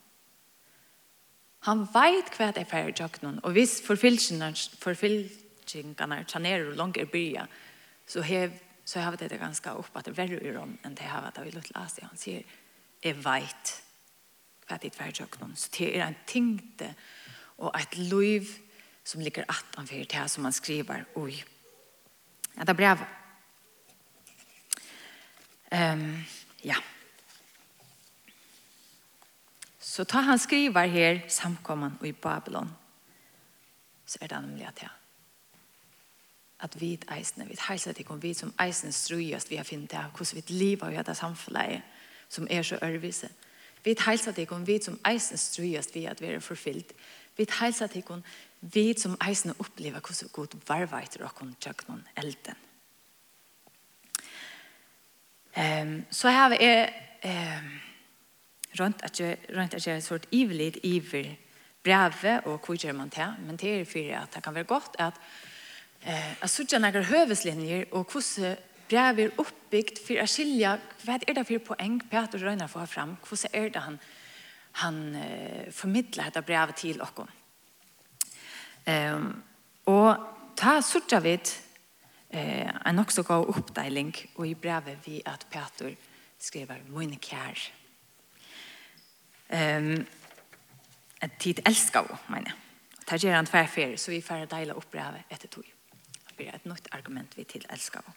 Han 1.67 1.84
veit 1.93 2.32
hva 2.38 2.54
det 2.56 2.63
er 2.63 2.72
færre 2.72 2.93
tjøkkenen, 2.95 3.41
og 3.43 3.52
hvis 3.52 3.82
forfylkingene 3.84 6.24
tjanerer 6.24 6.72
og 6.72 6.80
langer 6.80 7.10
bya, 7.12 7.45
så 8.08 8.24
hev 8.26 8.56
så 8.89 9.04
har 9.06 9.15
det 9.15 9.38
ganske 9.38 9.69
opp 9.78 9.98
at 10.00 10.08
det 10.08 10.15
er 10.15 10.17
verre 10.17 10.39
i 10.41 10.52
rom 10.56 10.72
enn 10.82 10.95
det 10.98 11.06
har 11.06 11.22
vært 11.22 11.38
av 11.38 11.45
i 11.45 11.52
Lutla 11.54 11.84
Asia. 11.86 12.08
Han 12.10 12.17
sier, 12.17 12.41
jeg 13.04 13.15
veit 13.22 13.74
hva 14.65 14.80
det 14.82 14.89
er 14.89 14.95
færre 14.95 15.13
tjøkkenen. 15.19 15.54
Så 15.54 15.69
det 15.78 15.91
er 16.00 16.08
en 16.08 16.17
tingte 16.26 16.88
og 17.62 17.69
et 17.78 18.00
liv 18.00 18.50
som 19.06 19.22
ligger 19.22 19.45
at 19.45 19.78
han 19.78 19.89
fyrir 19.89 20.10
til 20.10 20.30
som 20.30 20.48
han 20.48 20.56
skriver 20.56 21.06
Oi, 21.22 21.38
Ja, 22.58 22.65
det 22.65 22.74
er 22.74 22.74
brev. 22.74 22.98
Um, 25.72 26.26
ja. 26.65 26.74
Ja. 26.74 26.99
Så 29.89 30.04
tar 30.06 30.21
han 30.21 30.39
skriver 30.39 30.86
her 30.86 31.19
samkomman 31.28 31.97
i 32.06 32.12
Babylon 32.12 32.69
så 34.06 34.17
er 34.21 34.28
det 34.28 34.41
nemlig 34.41 34.67
at 34.67 34.82
ja. 34.82 34.88
At 36.60 36.82
vi 36.82 36.99
eisene, 37.12 37.47
vi 37.47 37.58
heiser 37.67 37.93
til 37.93 38.06
om 38.10 38.21
vi 38.21 38.34
som 38.34 38.54
eisene 38.62 38.91
strøyest 38.91 39.49
vi 39.49 39.56
har 39.56 39.63
finnet 39.63 39.91
det, 39.91 39.99
hvordan 40.15 40.36
vi 40.36 40.54
lever 40.54 40.89
i 40.89 40.97
dette 40.97 41.15
samfunnet 41.15 41.82
som 42.30 42.47
er 42.49 42.62
så 42.62 42.80
ørvise. 42.84 43.30
Vi 43.84 43.95
heiser 44.06 44.32
til 44.32 44.54
om 44.54 44.67
vi 44.67 44.80
som 44.84 44.99
eisene 45.08 45.38
strøyest 45.38 45.95
vi 45.95 46.06
at 46.06 46.21
vi 46.21 46.28
er 46.28 46.39
forfyllt. 46.39 46.93
Vi 47.38 47.45
heiser 47.60 47.88
til 47.88 48.04
om 48.10 48.23
vi 48.62 48.93
som 48.97 49.17
eisene 49.28 49.54
opplever 49.60 49.99
hvordan 49.99 50.30
god 50.34 50.60
varveiter 50.67 51.23
og 51.23 51.36
kun 51.36 51.56
tjøk 51.62 51.88
noen 51.88 52.08
elden. 52.17 52.56
Um, 55.58 56.04
så 56.12 56.30
her 56.30 56.58
er... 56.60 56.89
Um, 57.23 57.88
rundt 58.80 59.02
at 59.04 59.20
jeg, 59.20 59.38
rundt 59.56 59.74
at 59.74 59.88
jeg 59.88 59.96
er 59.96 60.06
sort 60.06 60.28
ivelig 60.32 60.74
iver 60.84 61.36
brevet 61.84 62.46
og 62.46 62.60
hvor 62.66 62.76
gjør 62.76 62.94
man 62.94 63.10
til, 63.10 63.34
men 63.46 63.58
det 63.58 63.80
er 63.80 63.86
for 63.86 64.16
at 64.22 64.34
det 64.36 64.44
kan 64.44 64.56
være 64.56 64.64
godt 64.70 65.00
at 65.00 65.14
eh, 66.04 66.44
at 66.44 66.50
sørger 66.50 66.80
noen 66.80 67.04
høveslinjer 67.04 67.86
og 67.92 68.12
hvordan 68.12 68.58
brevet 68.90 69.26
er 69.28 69.42
oppbygd 69.42 70.02
for 70.02 70.22
å 70.22 70.28
skilje 70.30 70.76
hva 71.06 71.18
er 71.20 71.38
det 71.38 71.46
for 71.48 71.66
poeng 71.72 72.00
Peter 72.10 72.42
Røyner 72.42 72.68
får 72.68 72.90
fram, 72.90 73.18
hvordan 73.26 73.54
er 73.54 73.70
det 73.74 73.84
han, 73.86 74.00
han 74.84 75.00
eh, 75.16 75.72
formidler 75.72 76.30
dette 76.30 76.46
brevet 76.46 76.82
til 76.82 77.02
dere. 77.02 77.28
Um, 78.90 79.44
og 79.92 80.56
ta 80.58 80.80
sørger 80.82 81.22
vi 81.22 81.36
eh, 81.36 82.70
en 82.70 83.02
også 83.04 83.24
god 83.28 83.52
oppdeling 83.54 84.14
og 84.36 84.48
i 84.48 84.56
brevet 84.58 85.06
vi 85.06 85.20
at 85.26 85.46
Peter 85.52 85.94
skriver 86.40 86.82
«Mine 86.90 87.20
kjær» 87.22 87.79
um, 89.54 90.08
at 91.22 91.32
tid 91.40 91.60
elskar 91.66 92.08
vi, 92.08 92.18
mener 92.30 92.52
jeg. 92.52 92.58
Det 93.10 93.24
gjør 93.24 93.36
han 93.36 93.50
tverfer, 93.50 93.96
så 93.98 94.12
vi 94.12 94.22
får 94.22 94.46
deile 94.52 94.76
oppbrevet 94.78 95.32
etter 95.34 95.50
tog. 95.50 95.66
Det 96.28 96.36
blir 96.38 96.54
et 96.54 96.68
nytt 96.70 96.88
argument 96.92 97.34
vi 97.38 97.44
til 97.44 97.66
elskar 97.74 98.06
vi. 98.06 98.14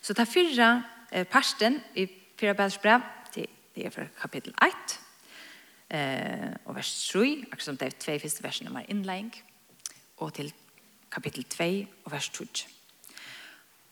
Så 0.00 0.16
det 0.16 0.28
fyrre 0.28 0.70
eh, 1.12 1.26
parsten 1.28 1.76
i 1.94 2.06
fyrre 2.40 2.54
bedresbrev, 2.54 3.04
det, 3.34 3.46
er 3.76 3.90
fra 3.90 4.06
kapittel 4.20 4.54
1, 4.64 4.96
eh, 5.90 6.48
og 6.64 6.74
vers 6.76 6.90
3, 7.12 7.26
akkurat 7.52 7.68
som 7.68 7.76
det 7.76 7.86
er 7.86 8.00
tve 8.00 8.18
første 8.20 8.42
versene 8.42 8.72
med 8.72 8.88
innlegging, 8.88 9.34
og 10.16 10.34
til 10.34 10.52
kapittel 11.12 11.44
2 11.44 11.68
og 12.04 12.12
vers 12.12 12.28
2. 12.28 12.44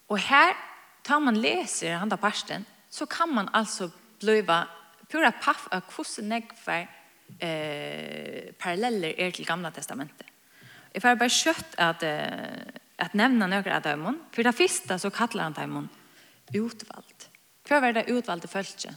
Og 0.08 0.18
her, 0.18 0.56
tar 1.04 1.20
man 1.20 1.36
leser 1.36 2.00
han 2.00 2.08
da 2.08 2.16
parsten, 2.16 2.66
så 2.90 3.06
kan 3.06 3.28
man 3.28 3.48
altså 3.52 3.90
bliva 4.20 4.64
pura 5.08 5.32
paff 5.32 5.66
av 5.72 5.86
hvordan 5.88 6.28
negver 6.34 6.86
eh, 7.40 8.50
paralleller 8.58 9.14
er 9.16 9.32
til 9.34 9.48
gamla 9.48 9.72
testamentet. 9.74 10.26
Jeg 10.94 11.04
får 11.04 11.18
bare 11.20 11.32
kjøtt 11.32 11.74
at, 11.84 12.04
at 12.98 13.16
nevne 13.16 13.46
noen 13.46 13.72
av 13.72 13.82
dem. 13.84 14.06
For 14.32 14.42
det 14.42 14.56
første 14.56 14.96
så 14.98 15.10
kallar 15.14 15.50
han 15.50 15.56
dømmen 15.56 15.88
utvalgt. 16.56 17.28
Hva 17.68 17.82
var 17.84 17.92
det 17.92 18.08
utvalgte 18.08 18.48
følelse? 18.48 18.94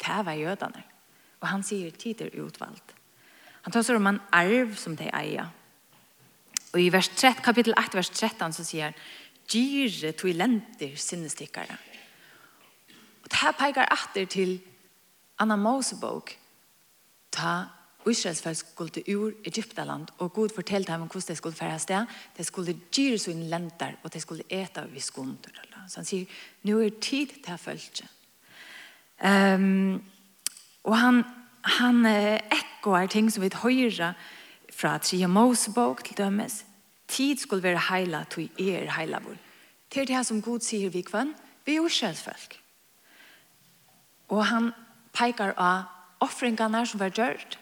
Det 0.00 0.20
var 0.26 0.38
jødene. 0.38 0.84
Og 1.42 1.50
han 1.50 1.62
sier 1.66 1.92
tider 1.92 2.32
utvalgt. 2.40 2.94
Han 3.64 3.72
tar 3.72 3.84
seg 3.84 4.00
om 4.00 4.08
en 4.08 4.22
arv 4.32 4.74
som 4.80 4.96
de 4.96 5.08
eier. 5.12 5.48
Og 6.74 6.80
i 6.80 6.90
vers 6.92 7.08
3, 7.14 7.36
kapittel 7.44 7.76
8, 7.78 7.96
vers 7.96 8.10
13 8.10 8.56
så 8.56 8.64
sier 8.66 8.90
han 8.90 8.98
Gyre 9.44 10.14
tog 10.16 10.32
lenter 10.32 10.94
sinnestikkere. 10.96 11.76
Og 13.20 13.28
det 13.28 13.40
her 13.42 13.56
peker 13.58 13.90
etter 13.92 14.28
til 14.32 14.54
Anna 15.44 15.56
Mosebok, 15.60 16.32
ta 17.30 17.66
Israels 18.06 18.42
folk 18.42 18.56
skulle 18.56 19.02
ur 19.16 19.32
Egyptaland, 19.44 20.08
og 20.18 20.32
Gud 20.32 20.48
fortalte 20.54 20.92
dem 20.92 21.06
hvordan 21.06 21.28
de 21.28 21.36
skulle 21.36 21.56
fære 21.56 21.78
sted. 21.78 22.06
De 22.36 22.44
skulle 22.44 22.76
gyre 22.92 23.18
sine 23.18 23.48
lenter, 23.48 23.96
og 24.02 24.12
de 24.12 24.20
skulle 24.20 24.44
ete 24.48 24.80
av 24.80 24.98
skunder. 24.98 25.62
Så 25.88 26.00
han 26.00 26.08
sier, 26.08 26.28
nå 26.64 26.78
er 26.80 27.00
tid 27.00 27.32
til 27.44 27.54
å 27.54 27.60
følge. 27.60 28.08
Um, 29.24 30.02
og 30.84 30.96
han, 30.98 31.22
han 31.78 32.04
ekkoer 32.06 33.08
ting 33.12 33.30
som 33.32 33.44
vi 33.44 33.52
høyre 33.52 34.14
fra 34.72 34.96
Tria 34.98 35.28
Mosebok 35.28 36.04
til 36.04 36.18
dømes. 36.18 36.62
Tid 37.08 37.40
skulle 37.40 37.64
være 37.64 37.88
heila, 37.90 38.24
til 38.28 38.48
er 38.58 38.90
heila 38.96 39.20
vår. 39.24 39.36
Til 39.92 40.08
det 40.08 40.24
som 40.26 40.42
Gud 40.42 40.64
sier 40.64 40.92
vi 40.92 41.04
kvann, 41.04 41.34
vi 41.64 41.76
er 41.76 41.84
Israels 41.86 42.24
folk. 42.24 42.58
Og 44.32 44.46
han 44.48 44.72
peikar 45.14 45.54
av 45.56 45.84
offringene 46.24 46.84
som 46.86 47.00
var 47.00 47.14
gjørt, 47.14 47.58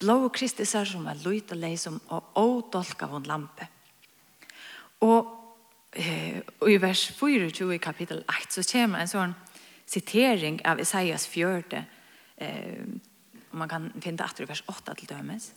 blå 0.00 0.28
kristisar 0.34 0.88
som 0.88 1.06
var 1.06 1.20
løyt 1.24 1.52
og 1.54 1.60
leisom, 1.60 2.00
og 2.12 2.36
ådolk 2.40 3.02
av 3.06 3.16
en 3.16 3.30
lampe. 3.30 3.68
Og, 5.04 5.32
eh, 5.92 6.40
og 6.60 6.70
i 6.70 6.80
vers 6.80 7.06
24 7.18 7.74
i 7.74 7.78
kapittel 7.78 8.24
8 8.28 8.62
så 8.62 8.72
kommer 8.72 9.00
en 9.00 9.08
sånn 9.08 9.34
sitering 9.86 10.60
av 10.64 10.80
Isaias 10.80 11.26
4, 11.26 11.84
eh, 12.38 12.86
man 13.52 13.68
kan 13.68 13.92
finne 14.00 14.16
det 14.16 14.40
i 14.40 14.48
vers 14.48 14.64
8 14.68 14.94
til 14.94 15.08
dømes. 15.08 15.52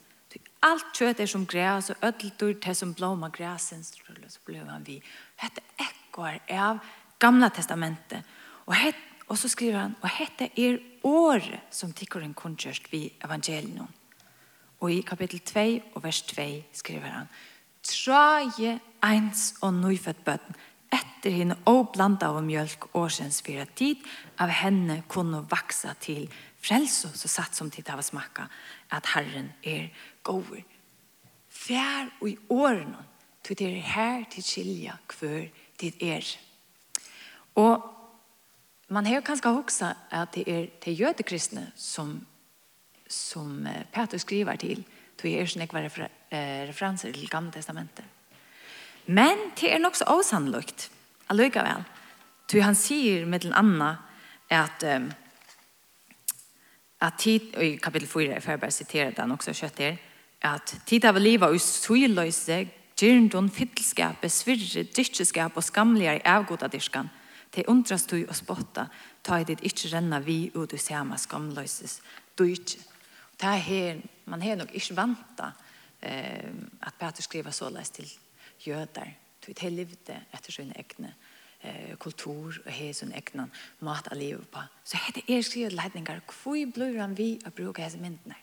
Alt 0.66 0.90
kjøtt 0.98 1.20
er 1.20 1.30
som 1.30 1.46
græs, 1.46 1.90
og 1.90 2.04
ødeltur 2.04 2.54
til 2.62 2.76
som 2.76 2.94
blåma 2.94 3.30
græsen, 3.30 3.84
så 3.84 4.40
ble 4.46 4.58
han 4.58 4.86
vi. 4.86 5.02
Hette 5.38 5.62
ekkor 5.80 6.40
er 6.48 6.62
av 6.62 6.80
gamla 7.20 7.50
testamentet. 7.50 8.26
Og, 8.66 8.76
het, 8.76 8.96
og 9.28 9.38
så 9.38 9.50
skriver 9.50 9.80
han, 9.80 9.96
og 10.02 10.10
hette 10.10 10.50
er 10.58 10.80
året 11.08 11.74
som 11.74 11.94
tikkeren 11.96 12.36
kunngjørst 12.38 12.92
vi 12.92 13.08
evangelion. 13.24 13.92
Og 14.80 14.92
i 14.94 15.02
kapittel 15.02 15.40
2 15.40 15.96
og 15.96 16.04
vers 16.04 16.22
2 16.22 16.48
skriver 16.78 17.14
han 17.14 17.30
Traje 17.88 18.80
eins 19.06 19.54
og 19.64 19.74
nøyfødt 19.80 20.26
bøtten 20.26 20.58
etter 20.94 21.34
henne 21.34 21.58
og 21.68 21.92
blanda 21.96 22.30
av 22.32 22.42
mjölk 22.44 22.90
årsens 22.96 23.42
fyra 23.44 23.66
tid 23.76 24.04
av 24.44 24.52
henne 24.52 25.02
kunne 25.10 25.44
vaksa 25.52 25.94
til 26.00 26.28
frelse 26.64 27.12
så 27.16 27.32
satt 27.32 27.56
som 27.56 27.72
tid 27.72 27.90
av 27.92 28.04
smakka 28.06 28.48
at 28.96 29.12
Herren 29.14 29.52
er 29.64 29.90
gåver. 30.24 30.64
Fjær 31.50 32.12
og 32.22 32.30
i 32.30 32.38
årene 32.54 33.04
til 33.44 33.60
det 33.60 33.70
er 33.72 33.92
her 33.94 34.26
til 34.32 34.44
skilja 34.44 34.98
hver 35.18 35.48
tid 35.80 36.02
er. 36.04 36.26
Og 37.56 37.97
man 38.88 39.06
har 39.06 39.22
kanskje 39.22 39.52
også 39.52 39.94
at 40.12 40.36
det 40.36 40.48
er 40.48 40.66
til 40.82 41.00
jødekristne 41.02 41.72
som, 41.76 42.26
som 43.10 43.68
Peter 43.94 44.18
skriver 44.18 44.56
til, 44.56 44.86
til 45.18 45.34
er 45.34 45.62
ikke 45.62 45.74
var 45.74 46.10
referanser 46.68 47.12
til 47.12 47.30
Gamle 47.30 47.52
Testamentet. 47.52 48.06
Men 49.08 49.38
det 49.60 49.74
er 49.74 49.80
nok 49.80 49.96
så 49.96 50.06
osannlukt, 50.08 50.92
allikevel, 51.30 51.84
til 52.48 52.64
han 52.64 52.76
sier 52.76 53.26
med 53.26 53.40
den 53.40 53.54
andre 53.54 53.98
at 54.50 54.84
um, 54.96 55.12
at 57.02 57.14
tid, 57.20 57.54
og 57.58 57.66
i 57.66 57.76
kapitel 57.76 58.08
4, 58.08 58.34
jeg 58.34 58.44
får 58.44 58.58
bare 58.58 58.72
sitere 58.72 59.12
den 59.18 59.32
også 59.32 59.54
kjøtt 59.54 59.80
her, 59.84 59.98
at 60.42 60.74
tid 60.86 61.06
av 61.06 61.20
livet 61.22 61.50
og 61.50 61.62
søyløse, 61.62 62.64
gyrndon, 62.98 63.52
fittelskap, 63.54 64.18
besvirre, 64.22 64.84
dykkeskap 64.98 65.58
og 65.58 65.64
skamligere 65.64 66.24
avgoda 66.26 66.70
dyrskan, 66.74 67.10
Te 67.58 67.64
undras 67.74 68.04
du 68.06 68.20
og 68.22 68.36
spotta, 68.38 68.84
ta 69.26 69.40
i 69.42 69.46
ditt 69.50 69.64
ikkje 69.66 69.96
renna 69.96 70.20
vi 70.22 70.52
ut 70.54 70.76
i 70.76 70.78
sema 70.78 71.18
skamløses, 71.18 71.96
du 72.38 72.44
ikkje. 72.46 72.84
Det 73.34 73.50
er 73.50 73.64
her, 73.66 74.04
man 74.30 74.44
har 74.46 74.60
nok 74.60 74.76
ikkje 74.78 74.98
vanta 74.98 75.48
eh, 76.02 76.54
at 76.86 77.00
Peter 77.00 77.26
skriver 77.26 77.58
såleis 77.58 77.90
til 77.96 78.12
jøder, 78.62 79.10
til 79.42 79.58
det 79.58 79.74
livde 79.74 80.20
etter 80.38 80.54
sine 80.54 80.78
egne 80.78 81.16
eh, 81.64 81.98
kultur 81.98 82.62
og 82.62 82.72
hei 82.78 82.94
sin 82.94 83.16
egne 83.18 83.50
mat 83.82 84.14
av 84.14 84.22
livet 84.22 84.46
på. 84.54 84.62
Så 84.86 85.02
hette 85.02 85.26
er 85.26 85.42
skrivet 85.42 85.74
leidningar, 85.74 86.22
hvor 86.30 86.62
blir 86.78 87.02
han 87.02 87.18
vi 87.18 87.40
å 87.42 87.54
bruke 87.58 87.82
hese 87.82 87.98
myndene? 87.98 88.38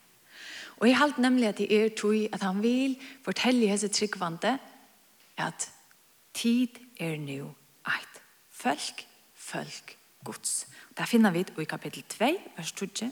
Og 0.82 0.88
jeg 0.90 0.98
halte 0.98 1.22
nemlig 1.22 1.52
at 1.52 1.62
det 1.62 1.70
er 1.70 1.94
tog 1.94 2.18
at 2.34 2.42
han 2.42 2.62
vil 2.66 2.98
fortelle 3.22 3.70
hese 3.70 3.94
tryggvante 3.94 4.58
at 5.38 5.70
tid 6.34 6.82
er 6.98 7.14
nu 7.22 7.54
folk, 8.64 9.06
folk, 9.34 9.96
gods. 10.24 10.66
Det 10.96 11.08
finner 11.08 11.34
vi 11.34 11.44
i 11.60 11.68
kapittel 11.68 12.04
2, 12.08 12.30
vers 12.56 12.72
2. 12.72 13.10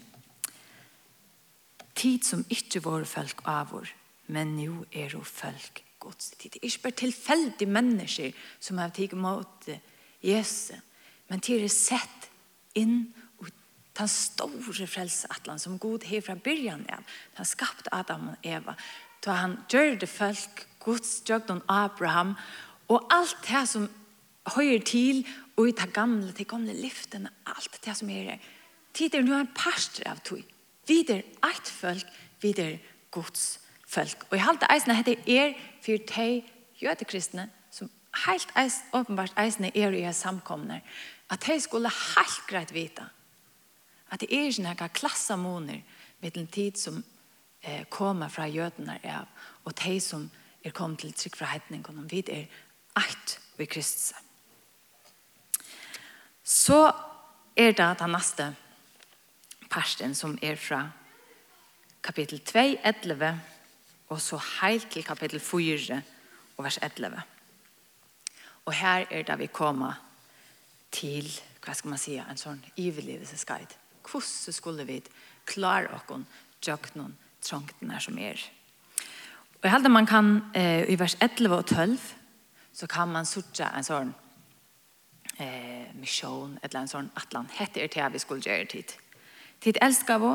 Tid 1.93 2.25
som 2.25 2.45
ikke 2.49 2.81
var 2.85 3.05
folk 3.05 3.43
av 3.45 3.69
vår, 3.73 3.91
men 4.33 4.55
nu 4.57 4.85
er 4.91 5.13
jo 5.13 5.21
folk 5.23 5.83
gods. 6.01 6.31
Det 6.41 6.55
er 6.55 6.65
ikke 6.65 6.87
bare 6.87 7.01
tilfeldige 7.03 7.69
mennesker 7.69 8.33
som 8.59 8.81
har 8.81 8.93
tatt 8.95 9.13
imot 9.13 9.69
Jesus, 10.23 10.79
men 11.29 11.39
det 11.43 11.61
er 11.61 11.71
sett 11.71 12.29
inn 12.79 13.13
og 13.37 13.51
den 13.97 14.09
store 14.09 14.87
frelseatlan 14.89 15.61
som 15.61 15.79
god 15.79 16.07
har 16.09 16.25
fra 16.25 16.35
byrjan 16.35 16.87
av. 16.89 17.05
Han 17.37 17.47
skapte 17.47 17.93
Adam 17.93 18.33
og 18.33 18.47
Eva. 18.47 18.73
Da 19.23 19.37
han 19.39 19.59
gjør 19.71 19.99
det 20.01 20.09
folk, 20.09 20.65
Guds 20.83 21.21
gjør 21.27 21.61
Abraham, 21.69 22.33
og 22.91 23.05
alt 23.13 23.37
det 23.45 23.67
som 23.69 23.87
høyer 24.55 24.81
til, 24.83 25.23
Og 25.57 25.69
i 25.69 25.75
det 25.77 25.93
gamle, 25.93 26.31
det 26.31 26.47
gamle 26.47 26.73
lyften, 26.81 27.27
alt 27.45 27.79
det 27.85 27.95
som 27.97 28.09
er 28.09 28.33
her. 28.33 28.45
Tid 28.93 29.15
er 29.15 29.25
nu 29.25 29.33
en 29.37 29.49
parster 29.55 30.07
av 30.09 30.21
tog. 30.25 30.43
Vi 30.87 30.99
er 31.09 31.23
et 31.23 31.69
folk, 31.69 32.05
vi 32.41 32.53
er 32.57 32.77
Guds 33.11 33.59
folk. 33.87 34.25
Og 34.29 34.37
i 34.37 34.43
halte 34.43 34.69
eisene 34.73 34.97
heter 34.97 35.21
er 35.29 35.53
for 35.81 35.97
de 35.97 36.43
jødekristne, 36.81 37.49
som 37.71 37.89
helt 38.25 38.53
eis, 38.59 38.81
åpenbart 38.93 39.33
eisene 39.37 39.71
er 39.75 39.93
i 39.93 40.03
er 40.03 40.11
samkomner, 40.17 40.81
at 41.29 41.45
de 41.47 41.59
skulle 41.61 41.89
helt 41.89 42.47
greit 42.49 42.73
vite 42.73 43.05
at 44.13 44.21
det 44.21 44.29
er 44.29 44.51
ikke 44.51 44.63
noen 44.67 44.93
klassamoner 44.93 45.79
med 46.21 46.35
den 46.35 46.47
tid 46.47 46.77
som 46.77 46.99
eh, 47.65 47.85
kommer 47.89 48.29
fra 48.29 48.45
jødene 48.47 48.99
av, 49.09 49.25
og 49.65 49.73
de 49.81 49.97
som 50.01 50.27
er 50.63 50.75
kommet 50.75 51.01
til 51.01 51.15
trygg 51.17 51.39
fra 51.39 51.49
hetningen, 51.55 51.97
om 51.97 52.09
vi 52.11 52.21
er 52.29 52.45
eit 52.99 53.39
ved 53.57 53.71
Kristus. 53.73 54.13
Så 56.43 56.91
er 57.55 57.71
det 57.71 57.89
den 57.99 58.11
neste 58.11 58.49
parten 59.71 60.15
som 60.15 60.37
er 60.41 60.55
fra 60.59 60.83
kapittel 62.03 62.39
2, 62.39 62.59
11, 62.83 63.41
og 64.09 64.21
så 64.21 64.39
helt 64.61 64.89
til 64.91 65.03
kapittel 65.03 65.39
4 65.39 66.01
og 66.57 66.65
vers 66.65 66.79
11. 66.81 67.21
Og 68.65 68.73
her 68.73 69.05
er 69.09 69.23
det 69.23 69.39
vi 69.39 69.47
kommer 69.47 69.99
til, 70.91 71.31
hva 71.63 71.73
skal 71.73 71.89
man 71.89 71.99
si, 71.99 72.17
en 72.19 72.39
sånn 72.39 72.61
iverlivelsesguide. 72.77 73.79
Hvordan 74.03 74.53
skulle 74.53 74.85
vi 74.87 74.99
klare 75.47 75.95
oss 75.95 76.25
tjøkken 76.63 77.15
trangtene 77.43 77.99
som 78.01 78.17
er. 78.17 78.39
Og 79.59 79.67
jeg 79.67 79.71
heldig 79.71 79.91
man 79.91 80.05
kan, 80.07 80.41
eh, 80.55 80.89
i 80.89 80.99
vers 80.99 81.17
11 81.21 81.55
og 81.55 81.65
12, 81.65 81.99
så 82.73 82.87
kan 82.87 83.07
man 83.07 83.25
sorte 83.25 83.63
en 83.63 83.83
sånn 83.83 84.13
eh, 85.39 85.89
mission, 85.99 86.57
eller 86.63 86.81
en 86.81 86.91
sånn 86.91 87.11
atlan, 87.19 87.49
hette 87.57 87.81
er 87.81 87.91
til 87.91 88.11
vi 88.11 88.21
skulle 88.21 88.45
gjøre 88.45 88.69
tid. 88.71 88.93
Tid 89.63 89.79
elsker 89.81 90.19
vi, 90.21 90.33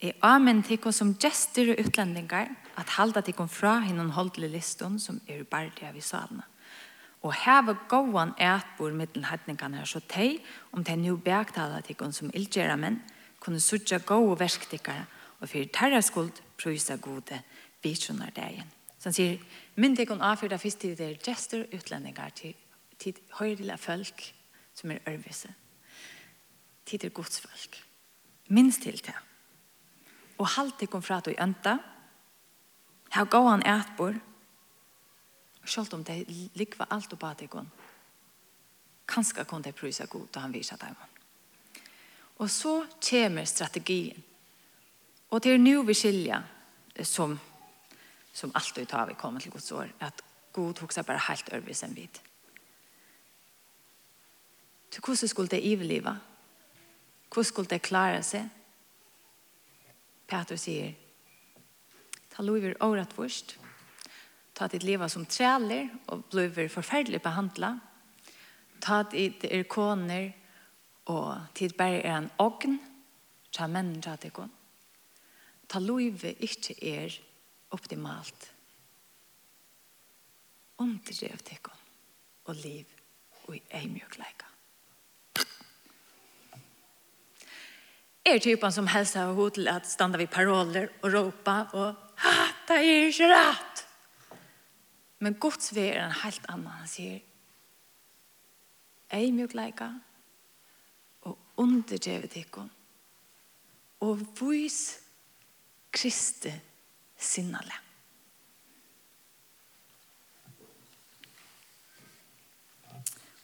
er 0.00 0.16
amen 0.24 0.62
til 0.64 0.80
oss 0.88 0.96
som 1.02 1.12
gester 1.20 1.74
og 1.74 1.82
utlendinger, 1.82 2.48
at 2.80 2.94
halda 2.96 3.20
til 3.20 3.42
oss 3.42 3.52
fra 3.52 3.80
hinnom 3.84 4.14
holdelig 4.16 4.50
liston 4.54 4.98
som 4.98 5.20
er 5.28 5.44
bare 5.44 5.72
det 5.76 5.92
vi 5.94 6.00
salene. 6.00 6.46
Og 7.20 7.34
heve 7.36 7.76
gåan 7.88 8.32
etbor 8.40 8.94
mittelen 8.96 9.28
hetningene 9.28 9.82
her, 9.82 9.84
så 9.84 10.00
teg, 10.08 10.40
om 10.72 10.84
teg 10.84 11.02
nu 11.02 11.18
bektala 11.20 11.82
til 11.84 12.00
som 12.16 12.32
ildgjera 12.32 12.78
menn, 12.80 13.02
kunne 13.40 13.60
sutja 13.60 14.00
og 14.08 14.38
versktikkere, 14.40 15.04
og 15.40 15.48
fyrir 15.48 15.68
terra 15.72 16.00
skuld 16.00 16.40
prøysa 16.56 16.96
gode 16.96 17.42
vitsunar 17.82 18.32
dagen. 18.36 18.68
Så 18.98 19.08
han 19.08 19.16
sier, 19.16 19.38
mynd 19.76 20.00
ikon 20.00 20.20
avfyrda 20.20 20.58
fyrst 20.60 20.80
til 20.80 20.96
det 20.96 21.22
gester 21.24 21.64
utlendingar 21.72 22.30
til, 22.36 22.54
til 22.98 23.16
høyrela 23.38 23.76
folk, 23.76 24.32
som 24.80 24.90
er 24.90 25.04
ørvise. 25.08 25.52
Tid 26.86 27.04
er 27.04 27.12
godsfolk. 27.14 27.82
Minst 28.48 28.82
til 28.82 28.98
det. 29.04 29.14
Og 30.38 30.48
halte 30.56 30.86
kom 30.86 31.02
fra 31.02 31.20
til 31.20 31.36
ønta. 31.38 31.76
Her 33.12 33.24
gav 33.24 33.48
han 33.48 33.66
etbor. 33.66 34.14
Selv 35.64 35.94
om 35.94 36.04
det 36.04 36.24
likva 36.56 36.86
alt 36.90 37.12
og 37.12 37.18
badikon. 37.18 37.70
Kanskje 39.08 39.44
kunne 39.44 39.64
det 39.64 39.74
prøysa 39.74 40.06
god 40.06 40.26
da 40.34 40.40
han 40.40 40.54
viser 40.54 40.76
dem. 40.76 40.96
Og 42.38 42.50
så 42.50 42.86
kommer 43.10 43.44
strategien. 43.44 44.24
Og 45.30 45.42
det 45.42 45.54
er 45.54 45.84
vi 45.84 45.94
skilja 45.94 46.42
som, 47.04 47.38
som 48.32 48.52
alltid 48.54 48.86
tar 48.86 49.06
vi 49.06 49.14
kommer 49.14 49.40
til 49.40 49.52
Guds 49.52 49.72
år 49.72 49.88
at 50.00 50.22
God 50.52 50.80
hoksa 50.80 51.02
bare 51.02 51.20
helt 51.28 51.52
ørvis 51.52 51.82
enn 51.82 51.94
vidt. 51.94 52.22
Til 54.90 55.02
hvordan 55.04 55.28
skulle 55.28 55.48
det 55.48 55.62
iveliva? 55.64 56.16
Hvordan 57.28 57.44
skulle 57.44 57.70
det 57.70 57.82
klare 57.82 58.22
seg? 58.26 58.48
Peter 60.30 60.58
sier, 60.58 60.94
ta 62.30 62.42
lover 62.42 62.76
året 62.86 63.12
først, 63.14 63.56
ta 64.54 64.68
ditt 64.70 64.86
liv 64.86 65.02
som 65.10 65.26
træler 65.26 65.88
og 66.12 66.28
blir 66.30 66.68
forferdelig 66.70 67.22
behandla, 67.22 67.72
ta 68.80 69.02
ditt 69.10 69.44
er 69.44 69.66
koner 69.66 70.30
og 71.10 71.50
tid 71.54 71.74
bare 71.78 72.02
er 72.04 72.16
en 72.18 72.30
ogn, 72.38 72.78
ta 73.52 73.66
menneska 73.66 74.16
til 74.22 74.34
kon. 74.34 74.52
Ta 75.70 75.78
lover 75.82 76.38
ikke 76.42 76.76
er 76.82 77.14
optimalt. 77.74 78.50
Omtidrev 80.78 81.42
til 81.46 81.58
kon 81.62 81.82
og 82.44 82.54
liv 82.62 82.86
og 83.46 83.56
i 83.56 83.62
eimjøkleika. 83.82 84.49
är 88.24 88.38
typen 88.38 88.72
som 88.72 88.86
helst 88.86 89.14
har 89.14 89.32
hod 89.32 89.54
til 89.54 89.68
att 89.68 89.86
stanna 89.86 90.18
vid 90.18 90.30
paroller 90.30 90.88
och 91.00 91.12
ropa 91.12 91.64
och 91.72 91.94
hata 92.14 92.82
er 92.82 93.06
inte 93.06 93.28
rätt. 93.28 93.86
Men 95.18 95.34
Guds 95.34 95.72
vei 95.72 95.88
är 95.88 96.04
en 96.04 96.10
helt 96.10 96.46
annan. 96.46 96.72
Han 96.72 96.88
säger 96.88 97.20
Ej 99.08 99.32
mjukleika 99.32 100.00
och 101.20 101.38
underdrev 101.56 102.28
dikkon 102.28 102.70
og 104.00 104.20
vois 104.40 104.98
Kristi 105.90 106.52
sinnale. 107.16 107.72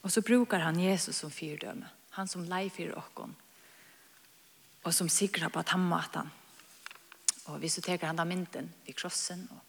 Og 0.03 0.13
så 0.13 0.23
brukar 0.23 0.59
han 0.59 0.81
Jesus 0.81 1.17
som 1.17 1.31
fyrdøme. 1.31 1.89
han 2.17 2.29
som 2.29 2.45
lei 2.49 2.71
fyrir 2.73 2.97
okkon 2.97 3.35
og 4.87 4.95
som 4.95 5.09
sikrar 5.11 5.51
på 5.51 5.65
tammatan. 5.67 6.31
Og 7.51 7.61
vi 7.61 7.69
du 7.69 7.81
teker 7.81 8.07
han 8.07 8.19
da 8.19 8.25
mynten 8.25 8.71
i 8.87 8.95
krossen. 8.95 9.49
Og, 9.51 9.61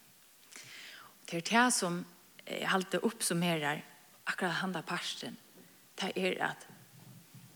og 1.20 1.30
det 1.30 1.38
er 1.38 1.46
det 1.50 1.74
som 1.74 2.04
jeg 2.46 2.70
halte 2.70 3.02
oppsummerer 3.04 3.82
akkurat 4.26 4.60
han 4.62 4.72
da 4.72 4.82
parsten. 4.82 5.36
Det 5.98 6.12
er 6.16 6.38
at 6.50 6.66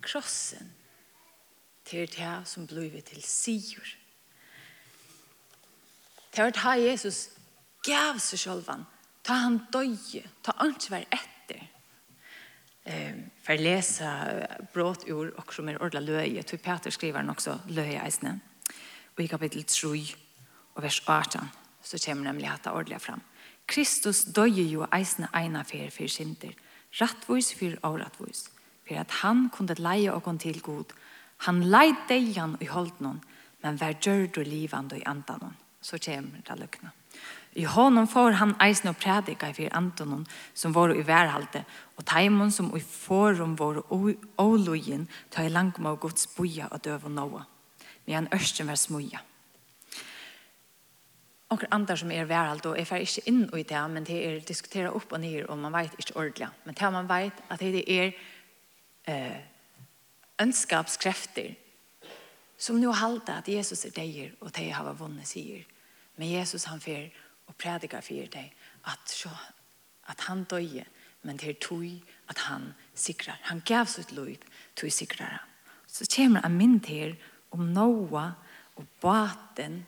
krossen 0.03 0.73
til 1.87 2.07
det 2.11 2.35
som 2.47 2.67
blir 2.67 3.01
til 3.07 3.23
sier. 3.23 3.97
Det 6.35 6.45
var 6.45 6.51
det 6.51 6.91
Jesus 6.91 7.29
gav 7.85 8.19
seg 8.19 8.41
sjølvan. 8.41 8.87
Ta 9.23 9.39
han 9.45 9.61
døye. 9.71 10.25
Ta 10.43 10.55
alt 10.59 10.91
var 10.91 11.07
eh 12.85 13.15
för 13.43 13.59
läsa 13.59 14.27
brått 14.73 15.09
ur 15.09 15.39
och 15.39 15.55
som 15.55 15.69
är 15.69 15.83
ordla 15.83 16.01
löje 16.01 16.43
till 16.43 16.59
Peter 16.59 16.91
skriver 16.91 17.19
han 17.19 17.31
också 17.31 17.61
löje 17.69 18.07
isne. 18.07 18.39
Och 19.15 19.21
i 19.21 19.29
kapitel 19.29 19.65
3 19.65 19.89
och 20.75 20.85
vers 20.85 21.03
18 21.07 21.49
så 21.83 21.99
kommer 21.99 22.23
nämligen 22.23 22.53
att 22.53 22.67
ordla 22.67 22.99
fram. 22.99 23.21
Kristus 23.67 24.25
døye 24.25 24.65
jo 24.69 24.87
eisne 24.93 25.29
ena 25.35 25.63
fer 25.65 25.91
for 25.91 26.11
synder, 26.11 26.53
rattvois 27.01 27.53
for 27.55 27.79
avrattvois, 27.83 28.49
for 28.89 29.01
at 29.01 29.11
han 29.23 29.49
kunde 29.55 29.79
leie 29.79 30.13
og 30.13 30.23
kon 30.27 30.39
til 30.39 30.61
god. 30.61 30.93
Han 31.47 31.63
leid 31.63 31.97
deian 32.09 32.57
i 32.61 32.69
holdt 32.71 33.01
noen, 33.01 33.23
men 33.63 33.79
vær 33.81 33.95
djørd 33.95 34.39
og 34.43 34.47
livande 34.47 34.99
i 34.99 35.07
andan 35.07 35.55
Så 35.81 35.99
kommer 35.99 36.43
det 36.47 36.59
løkna. 36.59 36.91
I 37.53 37.65
honom 37.69 38.07
får 38.09 38.39
han 38.41 38.55
eisen 38.65 38.89
og 38.89 38.97
prædika 38.97 39.51
i 39.51 39.57
fyr 39.57 39.75
antonon 39.77 40.25
som 40.55 40.73
var 40.75 40.95
i 40.95 41.07
værhalte, 41.07 41.65
og 41.97 42.07
taimon 42.09 42.51
som 42.51 42.71
i 42.77 42.81
forum 42.81 43.59
var 43.59 43.83
ålujen 44.39 45.09
ta 45.31 45.45
i 45.45 45.53
langma 45.53 45.93
og 45.93 46.01
gods 46.01 46.27
boja 46.37 46.71
og 46.71 46.85
døv 46.85 47.05
og 47.05 47.11
noa. 47.11 47.45
Men 48.07 48.15
han 48.15 48.29
ørsten 48.35 48.67
var 48.67 48.75
smuja. 48.75 49.21
Og 51.53 51.61
andre 51.71 51.97
som 51.97 52.11
er 52.11 52.25
værhalte, 52.25 52.71
og 52.71 52.79
jeg 52.79 52.87
fer 52.89 53.05
ikke 53.05 53.27
inn 53.29 53.43
i 53.45 53.63
det, 53.63 53.81
men 53.91 54.05
det 54.09 54.21
er 54.27 54.39
diskutera 54.49 54.95
opp 54.97 55.13
og 55.13 55.21
ned, 55.21 55.45
og 55.49 55.59
man 55.59 55.73
vet 55.73 55.99
ikke 55.99 56.17
ordentlig. 56.17 56.49
Men 56.65 56.75
det 56.75 56.93
man 56.93 57.09
vet 57.09 57.43
at 57.51 57.61
det 57.61 57.85
er 57.85 58.13
eh, 59.09 59.37
ønskapskrefter 60.41 61.53
som 62.59 62.77
nu 62.81 62.93
halda 62.93 63.39
at 63.39 63.49
Jesus 63.49 63.85
er 63.85 63.91
deir, 63.91 64.31
og 64.41 64.57
de 64.57 64.71
har 64.73 64.93
vunnet 64.95 65.27
sier. 65.27 65.65
Men 66.17 66.31
Jesus 66.31 66.65
han 66.65 66.81
fer 66.81 67.11
og 67.47 67.57
prædika 67.57 68.01
for 68.01 68.27
deg 68.33 68.53
at, 68.87 69.07
så, 69.07 69.31
at 70.09 70.21
han 70.29 70.45
døye, 70.45 70.85
men 71.23 71.37
det 71.37 71.51
er 71.51 71.61
tog 71.61 71.85
at 72.29 72.39
han 72.39 72.73
sikrar. 72.95 73.39
Han 73.43 73.63
gav 73.67 73.87
sitt 73.87 74.13
liv 74.13 74.37
tog 74.77 74.93
sikrar 74.93 75.27
han. 75.27 75.49
Så 75.87 76.07
kommer 76.17 76.41
han 76.41 76.57
mynd 76.57 76.87
her 76.87 77.15
om 77.51 77.61
Noah 77.61 78.33
og 78.77 78.87
baten 79.01 79.83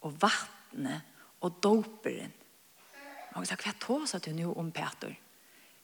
og 0.00 0.22
vattnet 0.22 1.02
og 1.40 1.58
doperen. 1.62 2.32
Man 3.34 3.44
kan 3.44 3.46
säga, 3.46 3.62
hva 3.64 3.72
tås 3.80 4.14
at 4.14 4.24
du 4.24 4.32
nå 4.32 4.52
om 4.52 4.72
Peter? 4.72 5.14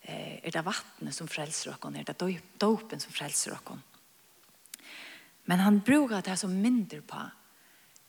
Eh, 0.03 0.41
er 0.45 0.51
det 0.51 0.65
vattnet 0.65 1.15
som 1.15 1.29
frelser 1.29 1.77
dere? 1.81 2.01
Er 2.01 2.13
det 2.13 2.43
dopen 2.61 3.01
som 3.01 3.13
frelser 3.13 3.57
dere? 3.57 3.79
Men 5.45 5.59
han 5.59 5.81
brukar 5.81 6.21
det 6.21 6.37
som 6.37 6.51
mindre 6.51 7.01
på 7.01 7.21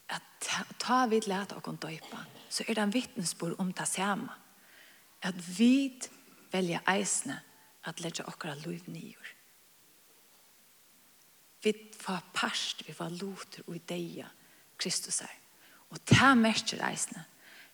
at 0.09 0.49
ta 0.77 1.05
vid 1.07 1.27
lät 1.27 1.51
och 1.51 1.73
döpa 1.73 2.25
så 2.49 2.65
er 2.67 2.73
det 2.73 2.83
en 2.83 2.93
vittnesbord 2.93 3.55
om 3.59 3.73
det 3.73 3.87
samme. 3.87 4.33
At 5.21 5.35
vi 5.59 5.99
velger 6.51 6.83
eisene 6.89 7.39
at 7.85 8.01
lette 8.01 8.25
okra 8.27 8.55
liv 8.55 8.83
nyer. 8.87 9.35
Vi 11.63 11.73
får 11.99 12.23
parst, 12.33 12.87
vi 12.87 12.93
får 12.93 13.09
loter 13.19 13.63
og 13.67 13.75
ideer 13.75 14.29
Kristus 14.77 15.21
er. 15.21 15.35
Og 15.89 15.99
ta 16.05 16.33
merker 16.35 16.81
eisene 16.87 17.25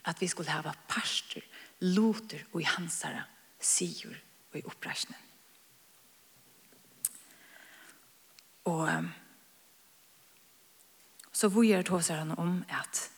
at 0.05 0.21
vi 0.21 0.27
skulle 0.27 0.53
hava 0.53 0.73
parster, 0.89 1.41
loter 1.81 2.43
og 2.51 2.61
i 2.61 2.67
hansara, 2.69 3.23
sier 3.59 4.15
og 4.51 4.59
i 4.59 4.65
oppreisningen. 4.65 5.21
Og 8.65 8.89
så 11.35 11.49
vi 11.53 11.67
gjør 11.67 11.83
det 11.85 12.15
han 12.15 12.31
om 12.39 12.63
at 12.69 13.11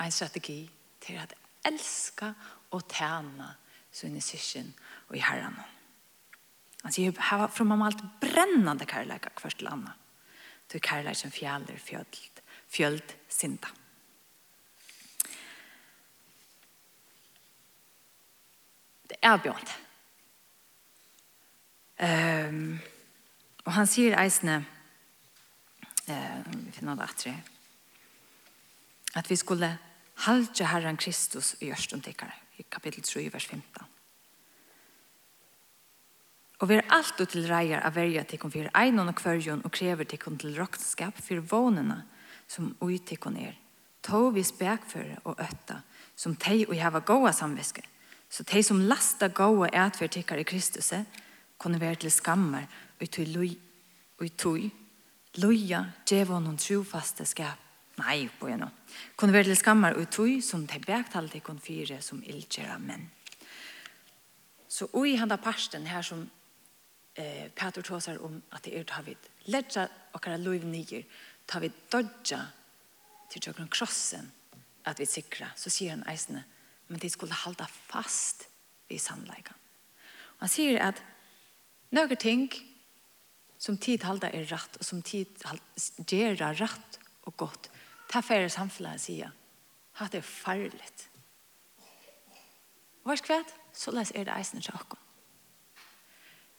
en 0.00 0.12
strategi 0.12 0.70
til 1.08 1.16
at 1.16 1.34
elska 1.64 2.32
og 2.70 2.84
tæna 2.88 3.54
sine 3.92 4.20
syskjen 4.20 4.74
og 5.08 5.16
i 5.16 5.24
herrene. 5.24 5.64
Han 6.84 6.92
sier, 6.92 7.12
her 7.30 7.40
var 7.40 7.50
from 7.52 7.82
alt 7.82 8.04
brennande 8.20 8.86
kærleikar 8.86 9.40
hver 9.40 9.50
til 9.50 9.72
anna. 9.72 9.96
til 10.68 10.80
kærleik 10.80 11.16
som 11.16 11.30
fjaller 11.32 11.78
fjöld, 11.80 12.40
fjöld 12.68 13.14
sinda. 13.28 13.68
Det 19.08 19.16
er 19.22 19.36
bjørnt. 19.36 19.78
Um, 21.98 22.80
og 23.64 23.72
han 23.72 23.86
sier 23.86 24.20
eisne, 24.20 24.66
uh, 26.08 26.66
vi 26.66 26.72
finner 26.76 26.94
det 26.94 27.08
atre, 27.08 27.34
at 29.16 29.30
vi 29.30 29.36
skulle 29.36 29.78
Halja 30.18 30.66
Herren 30.66 30.96
Kristus 30.96 31.54
i 31.62 31.68
Jørstund 31.68 32.02
tikkare, 32.02 32.34
i 32.58 32.64
kapitel 32.66 33.04
3, 33.06 33.28
vers 33.30 33.44
15. 33.46 33.84
Og 36.58 36.66
vi 36.68 36.74
er 36.74 36.88
alt 36.90 37.20
til 37.30 37.46
reier 37.46 37.84
av 37.86 37.94
verja 37.94 38.24
tikkun 38.26 38.50
fyrir 38.50 38.72
einon 38.74 39.12
og 39.12 39.14
kvørjon 39.20 39.62
og 39.62 39.70
krever 39.70 40.08
tikkun 40.10 40.40
til 40.42 40.56
roktskap 40.58 41.20
fyrir 41.22 41.44
vånena 41.46 42.00
som 42.50 42.72
ui 42.82 42.98
tikkun 42.98 43.38
er. 43.38 43.54
Tå 44.02 44.24
vi 44.34 44.42
spekføre 44.42 45.20
og 45.22 45.38
øtta, 45.38 45.84
som 46.18 46.34
tei 46.34 46.64
og 46.66 46.74
hava 46.80 46.98
gåa 46.98 47.30
samviske. 47.30 47.84
Så 48.28 48.42
tei 48.42 48.64
som 48.66 48.82
lasta 48.90 49.30
gåa 49.30 49.70
ætver 49.70 50.10
tikkare 50.10 50.42
i 50.42 50.50
Kristus, 50.50 50.90
kunne 51.58 51.80
være 51.80 52.02
til 52.02 52.10
skammer 52.10 52.66
og 52.98 53.06
i 53.06 53.06
tui, 53.06 53.54
og 54.18 54.26
i 54.26 54.34
tui, 54.34 54.66
loja, 55.38 55.84
djevon 56.10 56.50
og 56.50 56.58
trofaste 56.58 57.26
skap 57.26 57.67
Nei, 57.98 58.28
på 58.38 58.48
en 58.48 58.62
nå. 58.62 58.68
Kunne 59.18 59.34
være 59.34 59.50
til 59.50 59.58
skammer 59.58 59.96
og 59.98 60.10
tog 60.14 60.38
som 60.44 60.66
de 60.66 60.78
bektalte 60.78 61.36
til 61.36 61.44
kun 61.46 61.58
fire 61.62 62.00
som 62.04 62.22
ildgjør 62.22 62.78
menn. 62.82 63.08
Så 64.68 64.86
ui 64.94 65.16
han 65.16 65.30
da 65.30 65.38
parsten 65.40 65.88
her 65.88 66.04
som 66.06 66.22
eh, 67.18 67.48
Peter 67.50 67.82
tåsar 67.82 68.20
om 68.22 68.36
at 68.52 68.64
det 68.64 68.76
er 68.76 68.84
tar 68.86 69.02
vi 69.06 69.16
ledja 69.48 69.88
okkara 70.14 70.36
lov 70.38 70.66
nyer, 70.68 71.06
tar 71.46 71.64
vi 71.64 71.72
dodja 71.90 72.44
til 73.32 73.42
tjokken 73.42 73.70
krossen 73.72 74.30
at 74.88 75.00
vi 75.00 75.06
sikra, 75.08 75.50
så 75.56 75.72
sier 75.72 75.96
han 75.96 76.06
eisene, 76.08 76.44
men 76.88 77.00
de 77.00 77.10
skulle 77.12 77.36
halda 77.36 77.66
fast 77.88 78.46
i 78.88 78.98
samleika. 79.00 79.56
Og 80.38 80.46
han 80.46 80.52
sier 80.52 80.78
at 80.84 81.02
nøyre 81.92 82.16
ting 82.20 82.46
som 83.58 83.76
tid 83.76 84.06
halda 84.06 84.30
er 84.30 84.46
rett, 84.52 84.78
og 84.78 84.86
som 84.86 85.02
tid 85.02 85.34
gjerra 86.06 86.52
rett 86.60 87.00
og 87.26 87.36
godt, 87.36 87.68
Ta 88.08 88.20
færre 88.24 88.48
samfunnet 88.48 89.00
sier, 89.00 89.30
at 90.00 90.12
det 90.12 90.22
er 90.22 90.28
farligt. 90.28 91.08
Og 93.04 93.12
hva 93.14 93.40
er 93.40 93.54
Så 93.72 93.92
les 93.94 94.10
er 94.10 94.24
det 94.24 94.34
eisen 94.34 94.60
til 94.60 94.74
okken. 94.74 94.98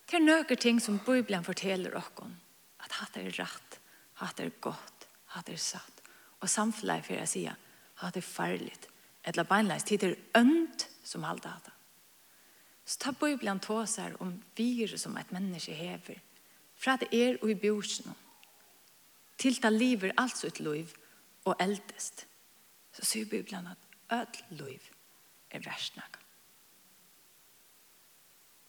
Det 0.08 0.16
er 0.16 0.24
nøkker 0.24 0.56
ting 0.56 0.82
som 0.82 1.00
Bibelen 1.00 1.44
forteller 1.44 1.98
okken, 1.98 2.40
at 2.80 2.92
hatt 2.92 3.18
er 3.18 3.28
rett, 3.36 3.80
hatt 4.14 4.40
er 4.40 4.50
godt, 4.62 5.08
hatt 5.36 5.50
er 5.50 5.58
satt. 5.58 6.02
Og 6.40 6.50
samfunnet 6.50 7.06
for 7.06 7.20
å 7.20 7.26
si 7.28 7.44
at 7.46 8.14
det 8.14 8.24
er 8.24 8.28
farligt. 8.28 8.88
eller 9.24 9.44
beinleis 9.44 9.84
tid 9.84 10.04
er 10.04 10.16
ønt 10.38 10.88
som 11.04 11.24
halde 11.24 11.48
hatt. 11.48 11.70
Så 12.86 12.98
ta 13.00 13.12
Bibelen 13.12 13.60
tåser 13.60 14.16
om 14.22 14.44
virus 14.56 15.02
som 15.02 15.18
et 15.18 15.32
menneske 15.32 15.74
hever, 15.74 16.18
fra 16.76 16.96
det 16.98 17.10
er 17.14 17.38
og 17.44 17.52
i 17.52 17.56
bjørsen, 17.60 18.16
til 19.38 19.60
det 19.62 19.74
lever 19.74 20.16
alt 20.18 20.38
sitt 20.38 20.60
liv, 20.60 20.90
og 21.50 21.62
eldest, 21.64 22.26
så 22.94 23.06
sier 23.06 23.30
Bibelen 23.30 23.68
at 23.68 23.78
ødel 24.14 24.64
liv 24.64 24.90
er 25.52 25.64
versnakka. 25.66 26.22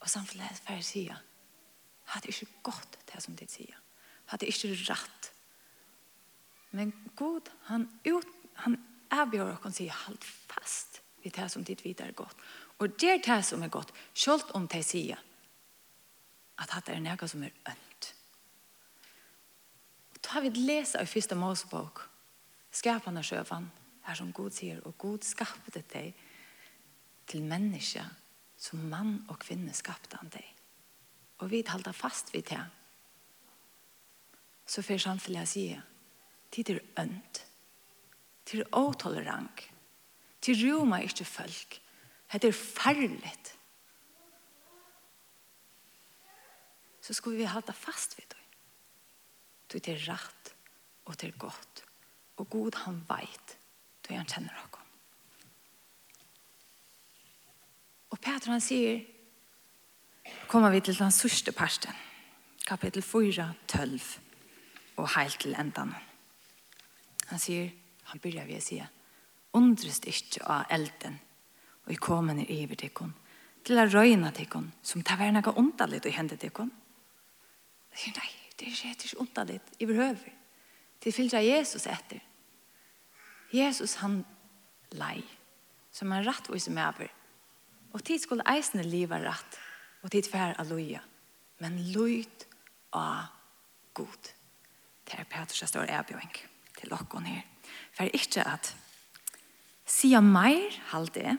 Og 0.00 0.08
samfunnet 0.08 0.62
færre 0.64 0.82
sier, 0.84 1.18
hadde 2.14 2.32
ikke 2.32 2.48
gått 2.66 2.98
det 3.12 3.20
som 3.22 3.36
de 3.36 3.46
sier. 3.48 3.76
Hadde 4.32 4.48
ikke 4.48 4.72
rett. 4.88 5.32
Men 6.70 6.92
Gud, 7.16 7.50
han, 7.68 7.88
ut, 8.06 8.26
han 8.64 8.78
avgjør 9.10 9.56
og 9.56 9.62
kan 9.64 9.74
si, 9.74 9.88
halt 9.90 10.24
fast 10.24 11.02
vid 11.22 11.34
det 11.36 11.50
som 11.52 11.64
ditt 11.66 11.84
videre 11.84 12.08
er 12.08 12.16
godt. 12.16 12.36
Og 12.80 12.94
det 13.00 13.10
er 13.10 13.24
det 13.24 13.44
som 13.44 13.62
er 13.62 13.72
godt, 13.72 13.92
selv 14.14 14.54
om 14.56 14.68
de 14.68 14.82
sier 14.86 15.20
at 16.60 16.72
det 16.86 16.94
er 16.94 17.02
noe 17.04 17.28
som 17.28 17.42
er 17.44 17.54
ønt. 17.68 18.08
Og 20.12 20.18
da 20.24 20.34
har 20.36 20.44
vi 20.44 20.52
lese 20.54 21.00
i 21.00 21.08
første 21.08 21.36
Mosebok, 21.36 22.02
skapande 22.70 23.22
sjøvan, 23.26 23.68
her 24.06 24.16
som 24.16 24.32
Gud 24.32 24.54
sier, 24.54 24.80
og 24.86 24.96
Gud 24.98 25.24
skapte 25.26 25.82
deg 25.92 26.14
til 27.30 27.44
menneske 27.46 28.04
som 28.60 28.82
mann 28.90 29.20
og 29.30 29.38
kvinne 29.42 29.74
skapte 29.76 30.18
han 30.20 30.30
deg. 30.32 30.46
Og 31.40 31.50
vi 31.52 31.62
halda 31.66 31.92
fast 31.96 32.32
vid 32.34 32.50
det. 32.50 32.62
Så 34.66 34.84
fyrir 34.86 35.02
samfunnet 35.02 35.48
sier, 35.48 35.80
tid 36.52 36.74
er 36.74 36.82
ønt, 37.00 37.44
tid 38.44 38.62
er 38.62 38.74
åtolerant, 38.76 39.64
tid 40.40 40.60
roma 40.64 41.00
ikke 41.02 41.26
folk, 41.26 41.80
det 42.30 42.44
er 42.44 42.54
farligt. 42.54 43.56
Så 47.00 47.14
skulle 47.14 47.40
vi 47.40 47.48
halda 47.48 47.72
fast 47.74 48.18
vid 48.18 48.28
det. 48.30 48.36
Det 49.70 49.88
er 49.88 50.02
rett 50.10 50.54
og 51.06 51.16
det 51.18 51.30
er 51.30 51.38
godt 51.38 51.89
Og 52.40 52.48
Gud 52.50 52.74
han 52.86 53.02
veit, 53.08 53.58
då 54.08 54.14
han 54.14 54.26
kjenner 54.26 54.54
dere. 54.56 54.84
Og 58.10 58.18
Peter 58.18 58.50
han 58.50 58.62
sier, 58.64 59.02
kommer 60.48 60.72
vi 60.72 60.80
til 60.80 60.96
den 60.98 61.12
sørste 61.12 61.52
parsten, 61.52 61.94
kapittel 62.66 63.02
4, 63.02 63.52
12, 63.68 64.00
og 64.96 65.08
heilt 65.14 65.38
til 65.40 65.54
endan. 65.58 65.92
Han 67.30 67.38
sier, 67.38 67.70
han 68.10 68.22
byrjar 68.22 68.48
ved 68.48 68.58
å 68.58 68.64
si, 68.64 68.80
undrest 69.54 70.08
ikke 70.10 70.42
av 70.48 70.72
elden, 70.74 71.20
og 71.86 71.92
i 71.94 72.00
kommende 72.00 72.48
iver 72.50 72.80
til 72.80 72.90
henne, 72.98 73.14
til 73.64 73.78
å 73.78 73.86
røyne 73.86 74.32
til 74.34 74.48
henne, 74.48 74.72
som 74.82 75.04
tar 75.04 75.20
være 75.20 75.36
noe 75.36 75.54
ondallig 75.60 76.02
og 76.02 76.16
hende 76.16 76.40
til 76.40 76.50
henne. 76.56 76.80
Han 77.90 78.02
sier, 78.02 78.16
nei, 78.16 78.32
det 78.58 78.72
er 78.72 78.96
ikke 78.96 79.20
ondallig, 79.22 79.60
i 79.78 79.86
behøver. 79.86 80.34
Det 81.00 81.14
fyller 81.14 81.46
Jesus 81.46 81.86
etter. 81.86 82.20
Jesus 83.50 83.96
han 84.02 84.24
lei, 84.90 85.22
som 85.90 86.12
en 86.12 86.32
som 86.58 86.74
mever. 86.74 87.10
Og 87.92 88.04
tid 88.04 88.22
skulle 88.22 88.46
eisene 88.46 88.82
liva 88.86 89.18
rett, 89.18 89.58
og 90.02 90.10
tid 90.10 90.28
fær 90.30 90.54
av 90.58 90.68
loja. 90.70 91.00
Men 91.58 91.92
lojt 91.92 92.46
av 92.92 93.26
god. 93.94 94.32
Det 95.04 95.18
er 95.18 95.24
Petrus 95.24 95.68
står 95.68 95.90
erbjøring 95.90 96.32
til 96.78 96.92
okkon 96.92 97.26
her. 97.26 97.42
For 97.92 98.06
ikke 98.14 98.44
at 98.46 98.74
sia 99.86 100.20
meir 100.20 100.70
halde 100.92 101.36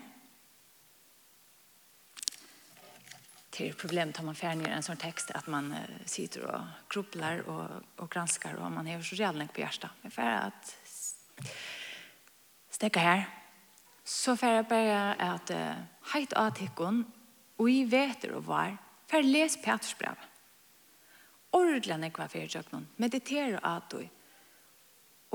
til 3.52 3.74
problem 3.76 4.14
tar 4.14 4.24
man 4.24 4.36
färg 4.36 4.68
en 4.68 4.84
sånn 4.84 5.00
text 5.00 5.32
att 5.32 5.48
man 5.48 5.76
sitter 6.06 6.46
och 6.46 6.62
grubblar 6.90 7.42
och, 7.50 7.84
och 7.98 8.12
granskar 8.12 8.56
og 8.56 8.72
man 8.72 8.88
har 8.88 9.02
så 9.02 9.16
jävla 9.16 9.48
på 9.48 9.62
hjertet. 9.62 9.90
Men 10.02 10.12
för 10.12 10.22
att 10.22 10.76
stekka 12.82 13.00
her, 13.00 13.26
så 14.06 14.36
får 14.36 14.48
jeg 14.48 14.68
bare 14.68 15.02
at 15.22 15.52
uh, 15.54 15.82
heit 16.14 16.34
av 16.34 16.56
tikkun, 16.58 17.04
og 17.62 17.68
i 17.70 17.84
veter 17.86 18.34
og 18.34 18.48
var, 18.48 18.74
får 19.12 19.28
les 19.28 19.58
Peters 19.62 19.94
brev. 20.00 20.18
Ordla 21.54 22.28
fyrir 22.32 22.50
tjøknun, 22.50 22.88
meditere 22.98 23.60
at 23.62 23.92
du, 23.92 24.02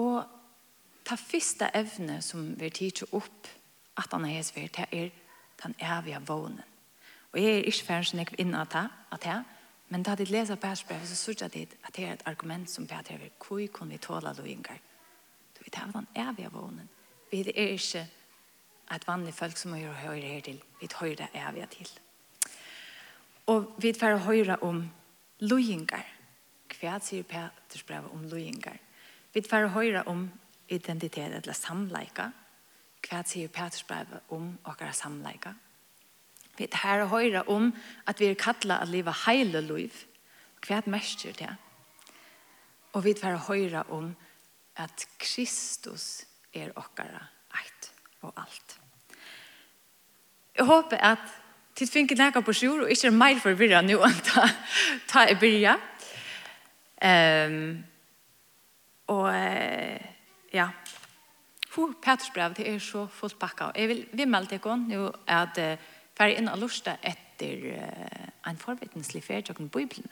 og 0.02 0.24
ta 1.06 1.14
fyrsta 1.14 1.68
evne 1.74 2.18
som 2.22 2.56
vi 2.58 2.70
tidsjo 2.70 3.06
opp, 3.12 3.46
at 3.96 4.10
han 4.12 4.26
er 4.26 4.40
hesver, 4.40 4.66
det 4.66 4.88
er 4.90 5.12
den 5.62 5.76
evige 5.78 6.20
vånen. 6.26 6.64
Og 7.32 7.38
jeg 7.40 7.52
er 7.52 7.68
ikke 7.68 7.86
ferdig 7.86 8.10
som 8.10 8.18
jeg 8.18 8.32
vil 8.32 8.54
at 8.56 9.22
det, 9.22 9.38
men 9.88 10.02
da 10.02 10.16
jeg 10.18 10.30
leser 10.30 10.56
Peters 10.56 10.82
brev, 10.82 11.06
så 11.06 11.14
sørger 11.14 11.48
jeg 11.54 11.68
at 11.84 11.96
det 11.96 12.04
er 12.04 12.12
et 12.12 12.26
argument 12.26 12.70
som 12.70 12.86
Peter 12.86 13.18
vil, 13.18 13.30
hvor 13.38 13.66
kunne 13.72 13.90
vi 13.90 13.98
tåle 13.98 14.34
lovingar? 14.34 14.82
Du 15.54 15.62
vet, 15.62 15.74
det 15.74 15.82
er 15.82 15.92
den 15.92 16.08
evige 16.16 16.50
vånen 16.50 16.90
Vi 17.30 17.40
er 17.40 17.72
ikke 17.74 18.06
et 18.94 19.06
vanlig 19.06 19.34
folk 19.34 19.56
som 19.58 19.74
hører 19.74 19.92
høyre 19.92 20.20
her 20.20 20.40
til. 20.46 20.62
Vi 20.80 20.88
høyre 21.00 21.28
er 21.34 21.52
vi 21.52 21.64
til. 21.70 21.90
Og 23.46 23.74
vi 23.78 23.92
får 23.92 24.16
høyre 24.26 24.56
om 24.62 24.82
lojinger. 25.40 26.02
Hva 26.76 26.98
sier 27.02 27.22
Peters 27.22 27.82
brev 27.86 28.08
om 28.12 28.24
lojinger? 28.30 28.78
Vi 29.34 29.42
får 29.42 29.68
høyre 29.74 30.02
om 30.06 30.26
identitet 30.68 31.34
eller 31.34 31.54
samleika. 31.54 32.30
Hva 33.06 33.22
sier 33.26 33.48
Peters 33.48 33.84
brev 33.86 34.18
om 34.34 34.58
åkere 34.66 34.92
samleika? 34.92 35.54
Vi 36.58 36.68
får 36.72 37.06
høyre 37.12 37.42
om 37.48 37.72
at 38.06 38.20
vi 38.20 38.30
er 38.30 38.38
kattlet 38.40 38.82
at 38.82 38.88
livet 38.88 39.22
hele 39.26 39.60
liv. 39.60 39.92
Hva 40.66 40.80
til 41.18 41.36
det? 41.38 41.54
Og 42.92 43.04
vi 43.04 43.14
får 43.14 43.36
høyre 43.46 43.82
om 43.90 44.14
at 44.76 45.06
Kristus 45.18 46.25
er 46.56 46.74
okkara 46.76 47.22
eit 47.58 47.90
og 48.22 48.32
alt. 48.42 48.78
Jeg 50.56 50.64
håper 50.64 50.96
at 50.96 51.24
tid 51.76 51.90
finner 51.92 52.16
nækka 52.16 52.40
på 52.40 52.54
sjur 52.56 52.84
og 52.84 52.90
ikke 52.90 53.10
er 53.10 53.16
meir 53.16 53.40
forvirra 53.42 53.82
nu 53.84 53.98
enn 54.04 54.22
ta, 54.24 54.46
ta 55.08 55.26
i 55.28 55.36
byrja. 55.40 55.76
Um, 56.96 57.84
og 59.12 59.28
ja, 60.52 60.68
Hvor 61.74 61.92
Peters 62.02 62.30
brev, 62.34 62.54
det 62.54 62.70
er 62.70 62.78
så 62.78 63.06
fullt 63.06 63.38
pakka. 63.38 63.70
Jeg 63.76 63.88
vil 63.88 64.06
vi 64.12 64.24
melde 64.24 64.56
deg 64.56 64.66
om 64.66 64.86
nå 64.88 65.10
at 65.28 65.58
uh, 65.60 65.74
færre 66.16 66.38
inn 66.38 66.48
og 66.48 66.62
lusta 66.62 66.96
etter 67.04 67.66
uh, 67.76 68.48
en 68.48 68.56
forvittneslig 68.56 69.20
ferdjøkken 69.24 69.68
på 69.68 69.82
Bibelen 69.84 70.08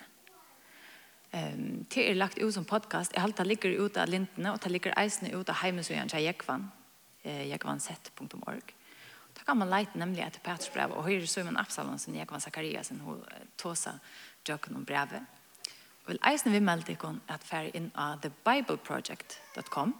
um, 1.34 1.84
det 1.94 2.06
er 2.10 2.14
lagt 2.14 2.38
ut 2.38 2.54
som 2.54 2.64
podcast. 2.64 3.12
Jeg 3.14 3.22
halte 3.22 3.42
det 3.42 3.48
ligger 3.48 3.84
ut 3.84 3.96
av 3.96 4.08
lintene, 4.08 4.52
og 4.52 4.62
det 4.62 4.72
ligger 4.72 4.96
eisene 5.00 5.34
ut 5.34 5.50
av 5.50 5.60
heimesøyen 5.62 6.08
til 6.08 6.24
Jekvann, 6.24 6.70
eh, 7.24 7.48
jekvannsett.org. 7.50 8.74
Da 9.34 9.42
kan 9.46 9.58
man 9.58 9.70
leite 9.70 9.98
nemlig 9.98 10.22
etter 10.22 10.40
Petrus 10.40 10.70
brev, 10.70 10.94
og 10.94 11.04
høyre 11.04 11.26
Søyman 11.26 11.58
Absalonsen, 11.58 12.14
Jekvann 12.14 12.40
Zakariasen, 12.40 13.00
hun 13.00 13.24
tåsa 13.58 13.98
jøkken 14.48 14.76
om 14.76 14.84
brevet. 14.84 15.22
Og 16.04 16.12
vil 16.12 16.20
eisene 16.28 16.52
vi 16.52 16.60
melde 16.60 16.92
ikon 16.92 17.20
at 17.28 17.44
færre 17.44 17.72
inn 17.74 17.90
av 17.94 18.20
thebibleproject.com. 18.22 19.94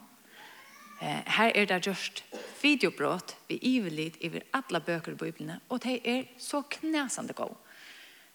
Eh, 1.00 1.22
her 1.36 1.52
er 1.54 1.64
det 1.64 1.86
just 1.86 2.24
videobrott 2.62 3.36
vi 3.48 3.58
ivelit 3.62 4.16
iver 4.20 4.44
alla 4.52 4.80
bøker 4.80 5.12
i 5.12 5.18
Bibelene, 5.18 5.60
og 5.68 5.82
det 5.82 6.00
er 6.04 6.24
så 6.38 6.62
knæsande 6.62 7.32
gode. 7.32 7.56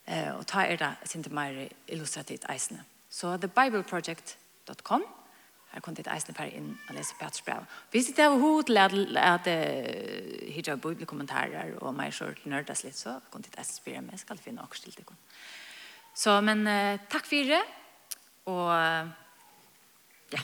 Eh, 0.09 0.37
og 0.37 0.47
ta 0.47 0.65
er 0.65 0.75
det 0.81 0.89
sin 1.05 1.23
til 1.23 1.33
mer 1.33 1.67
illustrativt 1.87 2.45
eisene. 2.49 2.83
Så 3.09 3.37
thebibleproject.com 3.37 5.03
Her 5.71 5.81
kom 5.85 5.95
det 5.95 6.07
et 6.07 6.13
eisende 6.13 6.33
per 6.33 6.49
inn 6.49 6.71
og 6.87 6.95
lese 6.95 7.13
Peters 7.19 7.41
brev. 7.45 7.65
Vi 7.91 8.01
det 8.01 8.25
var 8.25 8.39
hod 8.41 8.63
til 8.63 8.77
at, 8.77 8.93
at 9.17 9.47
uh, 9.47 10.53
hijab 10.53 10.81
bibelkommentarer 10.81 11.75
og 11.77 11.93
meg 11.93 12.13
selv 12.13 12.41
nørdes 12.45 12.83
litt, 12.83 12.97
så 12.97 13.19
kom 13.29 13.43
det 13.45 13.53
et 13.53 13.59
eisende 13.59 13.83
meg. 14.01 14.11
Jeg 14.11 14.19
skal 14.19 14.37
finne 14.37 14.61
akkurat 14.65 14.81
til 14.81 14.95
det. 14.97 15.05
Så, 16.15 16.41
men 16.41 16.65
uh, 16.67 16.97
takk 17.11 17.29
for 17.29 17.53
det. 17.53 17.61
Og 18.45 18.65
uh, 18.65 19.11
ja, 20.33 20.41